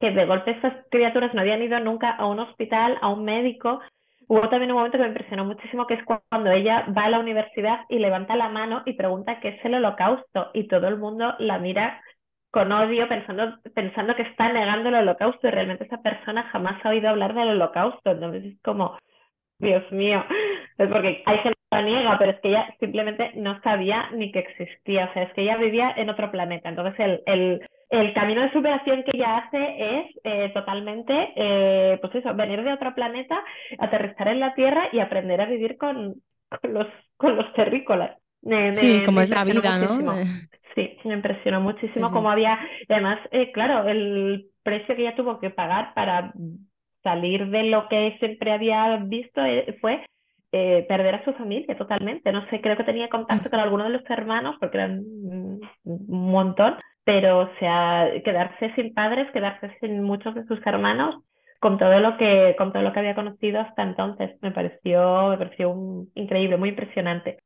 [0.00, 3.80] que de golpe estas criaturas no habían ido nunca a un hospital, a un médico.
[4.26, 7.18] Hubo también un momento que me impresionó muchísimo, que es cuando ella va a la
[7.20, 11.34] universidad y levanta la mano y pregunta qué es el holocausto, y todo el mundo
[11.38, 12.02] la mira
[12.50, 16.90] con odio, pensando, pensando que está negando el holocausto, y realmente esa persona jamás ha
[16.90, 18.10] oído hablar del holocausto.
[18.10, 18.98] Entonces es como,
[19.58, 20.24] Dios mío,
[20.78, 24.40] es porque hay gente lo niega, pero es que ella simplemente no sabía ni que
[24.40, 26.68] existía, o sea, es que ella vivía en otro planeta.
[26.68, 32.14] Entonces, el, el, el camino de superación que ella hace es eh, totalmente, eh, pues
[32.14, 33.42] eso, venir de otro planeta,
[33.78, 36.14] aterrizar en la Tierra y aprender a vivir con,
[36.60, 38.18] con los, con los terrícolas.
[38.74, 40.14] sí, como es la vida, ¿no?
[40.74, 42.58] Sí, me impresionó muchísimo cómo había,
[42.88, 46.32] además, eh, claro, el precio que ella tuvo que pagar para
[47.04, 50.04] salir de lo que siempre había visto eh, fue
[50.56, 52.30] eh, perder a su familia totalmente.
[52.30, 55.60] No sé, creo que tenía contacto con alguno de los hermanos, porque eran un
[56.06, 61.24] montón, pero o sea, quedarse sin padres, quedarse sin muchos de sus hermanos,
[61.58, 65.38] con todo lo que, con todo lo que había conocido hasta entonces, me pareció, me
[65.38, 65.74] pareció
[66.14, 67.38] increíble, muy impresionante.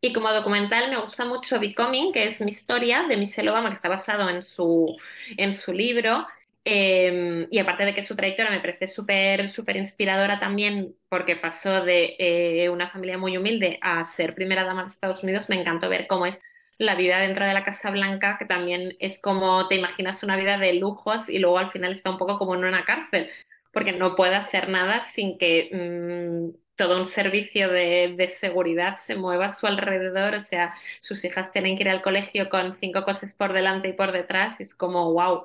[0.00, 3.74] Y como documental me gusta mucho Becoming, que es mi historia de Michelle Obama, que
[3.74, 4.96] está basado en su,
[5.36, 6.26] en su libro,
[6.68, 11.84] Em, y aparte de que su trayectoria me parece súper, súper inspiradora también, porque pasó
[11.84, 15.88] de eh, una familia muy humilde a ser primera dama de Estados Unidos, me encantó
[15.88, 16.40] ver cómo es
[16.78, 20.58] la vida dentro de la Casa Blanca, que también es como te imaginas una vida
[20.58, 23.30] de lujos y luego al final está un poco como en una cárcel,
[23.72, 29.14] porque no puede hacer nada sin que mm, todo un servicio de, de, seguridad se
[29.14, 33.04] mueva a su alrededor, o sea, sus hijas tienen que ir al colegio con cinco
[33.04, 35.38] coches por delante y por detrás, y es como, wow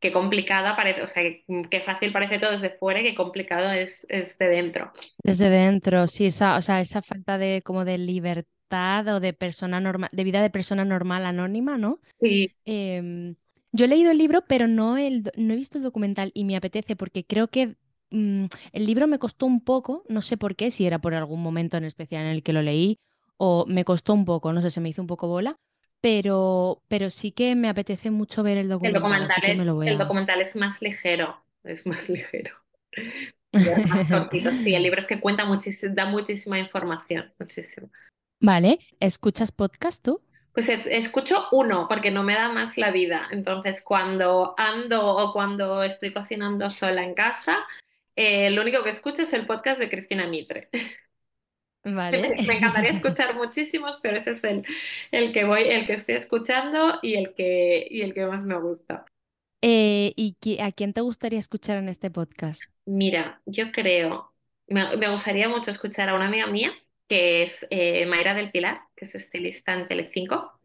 [0.00, 1.22] qué complicada parece, o sea,
[1.70, 4.92] qué fácil parece todo desde fuera y qué complicado es, es de dentro.
[5.22, 9.80] Desde dentro, sí, esa, o sea, esa falta de como de libertad o de persona
[9.80, 12.00] normal, de vida de persona normal anónima, ¿no?
[12.16, 12.54] Sí.
[12.64, 13.34] Em,
[13.72, 16.56] yo he leído el libro, pero no, el, no he visto el documental y me
[16.56, 17.76] apetece porque creo que
[18.10, 21.42] mm, el libro me costó un poco, no sé por qué, si era por algún
[21.42, 22.98] momento en especial en el que lo leí
[23.36, 25.58] o me costó un poco, no sé, se me hizo un poco bola,
[26.00, 28.96] pero, pero sí que me apetece mucho ver el documental.
[28.96, 32.54] El documental, es, el documental es más ligero, es más ligero.
[33.50, 37.88] Es más cortito, sí, el libro es que cuenta muchísimo, da muchísima información, muchísimo.
[38.40, 40.20] Vale, ¿escuchas podcast tú?
[40.52, 43.28] Pues escucho uno, porque no me da más la vida.
[43.30, 47.64] Entonces, cuando ando o cuando estoy cocinando sola en casa,
[48.16, 50.68] eh, lo único que escucho es el podcast de Cristina Mitre.
[51.94, 52.34] Vale.
[52.46, 54.64] Me encantaría escuchar muchísimos, pero ese es el,
[55.10, 58.58] el que voy, el que estoy escuchando y el que, y el que más me
[58.58, 59.04] gusta.
[59.62, 62.62] Eh, ¿Y a quién te gustaría escuchar en este podcast?
[62.86, 64.32] Mira, yo creo,
[64.66, 66.72] me, me gustaría mucho escuchar a una amiga mía,
[67.08, 70.58] que es eh, Mayra del Pilar, que es estilista en Telecinco,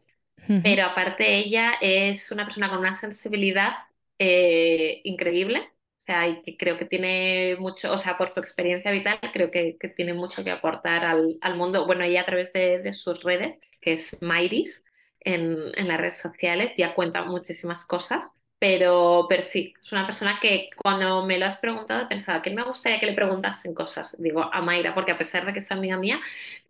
[0.62, 3.74] pero aparte ella es una persona con una sensibilidad
[4.20, 5.73] eh, increíble
[6.04, 9.50] o sea, y que creo que tiene mucho, o sea, por su experiencia vital, creo
[9.50, 11.86] que, tiene mucho que aportar al, al, mundo.
[11.86, 14.84] Bueno, ella a través de, de sus redes, que es Mairis,
[15.22, 18.32] en, en, las redes sociales, ya cuenta muchísimas cosas.
[18.60, 22.50] Pero, pero sí, es una persona que cuando me lo has preguntado he pensado que
[22.52, 25.72] me gustaría que le preguntasen cosas, digo, a Mayra, porque a pesar de que es
[25.72, 26.20] amiga mía,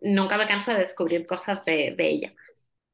[0.00, 2.34] nunca me canso de descubrir cosas de, de ella.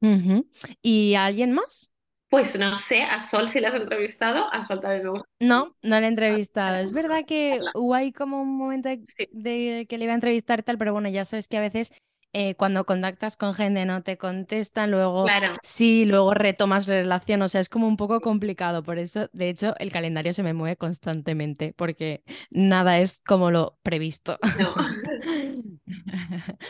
[0.01, 0.47] Uh -huh.
[0.81, 1.90] ¿Y a alguien más?
[2.31, 5.25] Pues no sé, a Sol si la has entrevistado, a Sol también me gusta.
[5.41, 6.77] No, no la he entrevistado.
[6.77, 9.27] Es verdad que hubo ahí como un momento de, Sí.
[9.33, 11.91] de que le iba a entrevistar y tal, pero bueno, ya sabes que a veces
[12.33, 17.47] eh, cuando contactas con gente no te contestan, luego Claro, sí, luego retomas relación, o
[17.49, 18.83] sea, es como un poco complicado.
[18.83, 23.77] Por eso, de hecho, el calendario se me mueve constantemente, porque nada es como lo
[23.83, 24.39] previsto.
[24.59, 24.73] no.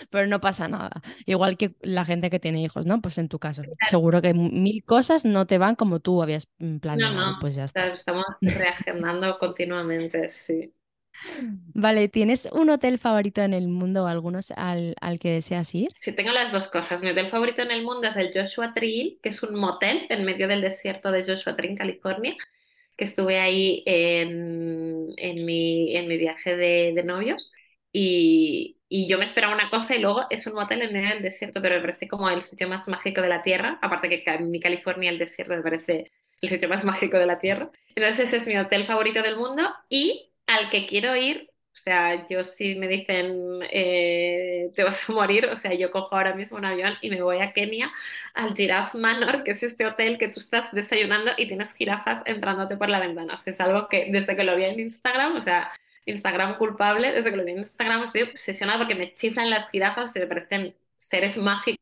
[0.10, 1.02] Pero no pasa nada.
[1.26, 3.02] Igual que la gente que tiene hijos, ¿no?
[3.02, 6.66] Pues en tu caso, seguro que mil cosas no te van como tú habías mm,
[6.66, 7.88] No, planeado, no, pues ya está.
[7.94, 10.74] estamos reagendando continuamente, sí.
[11.74, 15.96] Vale, ¿tienes un hotel favorito en el mundo o algunos al, al que deseas ir?
[15.98, 17.02] Sí, tengo las dos cosas.
[17.04, 20.26] Mi hotel favorito en el mundo es el Joshua Tree, que es un motel en
[20.26, 22.36] medio del desierto de Joshua Tree, en California,
[22.98, 27.54] que estuve ahí en, en mi, en mi viaje de, de novios.
[27.94, 31.22] Y, y yo me esperaba una cosa y luego es un motel en medio del
[31.24, 33.78] desierto, pero me parece como el sitio más mágico de la Tierra.
[33.84, 36.12] Aparte que en mi California el desierto me parece
[36.42, 37.72] el sitio más mágico de la Tierra.
[37.96, 42.28] Entonces ese es mi hotel favorito del mundo y al que quiero ir, o sea,
[42.28, 46.58] yo si me dicen eh, te vas a morir, o sea, yo cojo ahora mismo
[46.58, 47.92] un avión y me voy a Kenia,
[48.34, 52.76] al Giraffe Manor, que es este hotel que tú estás desayunando y tienes jirafas entrándote
[52.76, 53.36] por la ventana.
[53.36, 55.72] O sea, es algo que desde que lo vi en Instagram, o sea,
[56.06, 60.12] Instagram culpable, desde que lo vi en Instagram estoy obsesionada porque me chiflan las jirafas,
[60.12, 61.80] se me parecen seres mágicos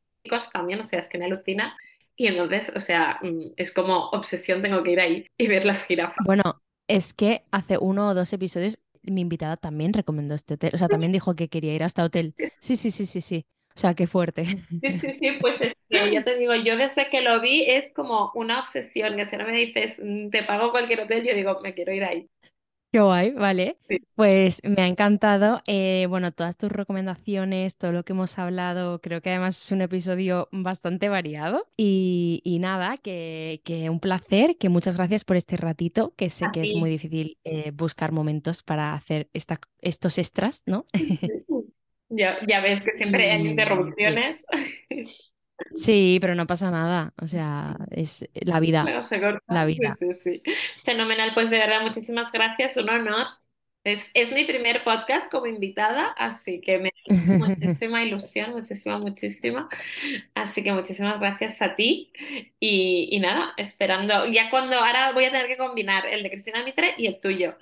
[0.54, 1.76] también, o sea, es que me alucina.
[2.16, 5.84] Y entonces, o sea, mm, es como obsesión, tengo que ir ahí y ver las
[5.86, 6.18] jirafas.
[6.26, 10.78] Bueno, es que hace uno o dos episodios mi invitada también recomendó este hotel, o
[10.78, 12.36] sea, también dijo que quería ir a este hotel.
[12.60, 13.46] Sí, sí, sí, sí, sí.
[13.76, 14.46] O sea, qué fuerte.
[14.82, 17.94] Sí, sí, sí, pues es que ya te digo, yo desde que lo vi es
[17.94, 21.60] como una obsesión, que si no me dices, mm, te pago cualquier hotel, yo digo,
[21.62, 22.30] me quiero ir ahí.
[22.92, 23.78] Qué guay, vale.
[23.88, 24.00] Sí.
[24.16, 25.62] Pues me ha encantado.
[25.68, 29.82] eh, bueno, todas tus recomendaciones, todo lo que hemos hablado, creo que además es un
[29.82, 31.68] episodio bastante variado.
[31.78, 36.46] Y, y nada, que, que un placer, que muchas gracias por este ratito, que sé
[36.46, 40.86] A que es muy difícil eh, buscar momentos para hacer esta, estos extras, ¿no?
[42.10, 44.46] Ya, ya ves que siempre hay interrupciones.
[45.76, 47.14] Sí, pero no pasa nada.
[47.22, 49.44] O sea, es la vida, Luego se corta.
[49.48, 50.00] la Sí, vida.
[50.00, 50.42] sí, sí.
[50.86, 53.28] Fenomenal, pues de verdad, muchísimas gracias, un honor.
[53.84, 59.70] Es, es mi primer podcast como invitada, así que me hace muchísima ilusión, muchísima, muchísima.
[60.36, 62.14] Así que muchísimas gracias a ti.
[62.60, 64.28] Y, y nada, esperando.
[64.28, 67.58] Ya cuando ahora voy a tener que combinar el de Cristina Mitre y el tuyo.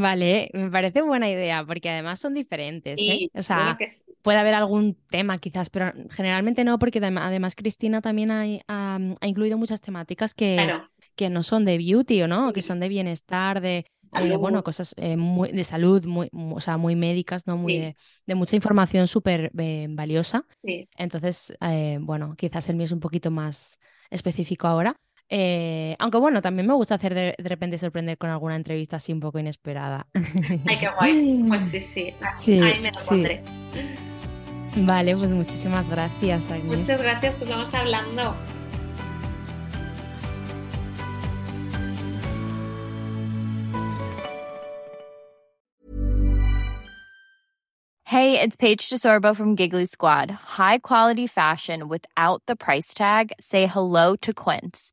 [0.00, 3.18] Vale, me parece buena idea, porque además son diferentes, ¿eh?
[3.20, 4.04] Y O sea, que sí.
[4.22, 8.98] puede haber algún tema quizás, pero generalmente no, porque adem- además Cristina también ha, ha-
[9.20, 12.80] ha incluido muchas temáticas que, Claro, que no son de beauty o no, que son
[12.80, 13.86] de bienestar, de
[14.18, 17.56] eh, bueno, cosas eh, muy, de salud, muy, o sea, muy médicas, ¿no?
[17.56, 17.94] Muy
[18.26, 20.46] de, mucha información súper eh, valiosa.
[20.98, 21.52] Entonces,
[22.00, 23.78] bueno, quizás el mío es un poquito más
[24.10, 24.96] específico ahora.
[25.98, 29.38] Aunque bueno, también me gusta hacer de, repente sorprender con alguna entrevista así un poco
[29.38, 30.06] inesperada.
[30.14, 31.44] Ay, qué guay.
[31.48, 32.14] Pues sí, sí.
[32.36, 33.42] sí Ahí me lo pondré.
[34.76, 36.80] Vale, pues muchísimas gracias, Agnes.
[36.80, 38.34] Muchas gracias, pues vamos hablando.
[48.04, 50.30] Hey, it's Paige DeSorbo from Giggly Squad.
[50.30, 53.32] High quality fashion without the price tag.
[53.40, 54.92] Say hello to Quince.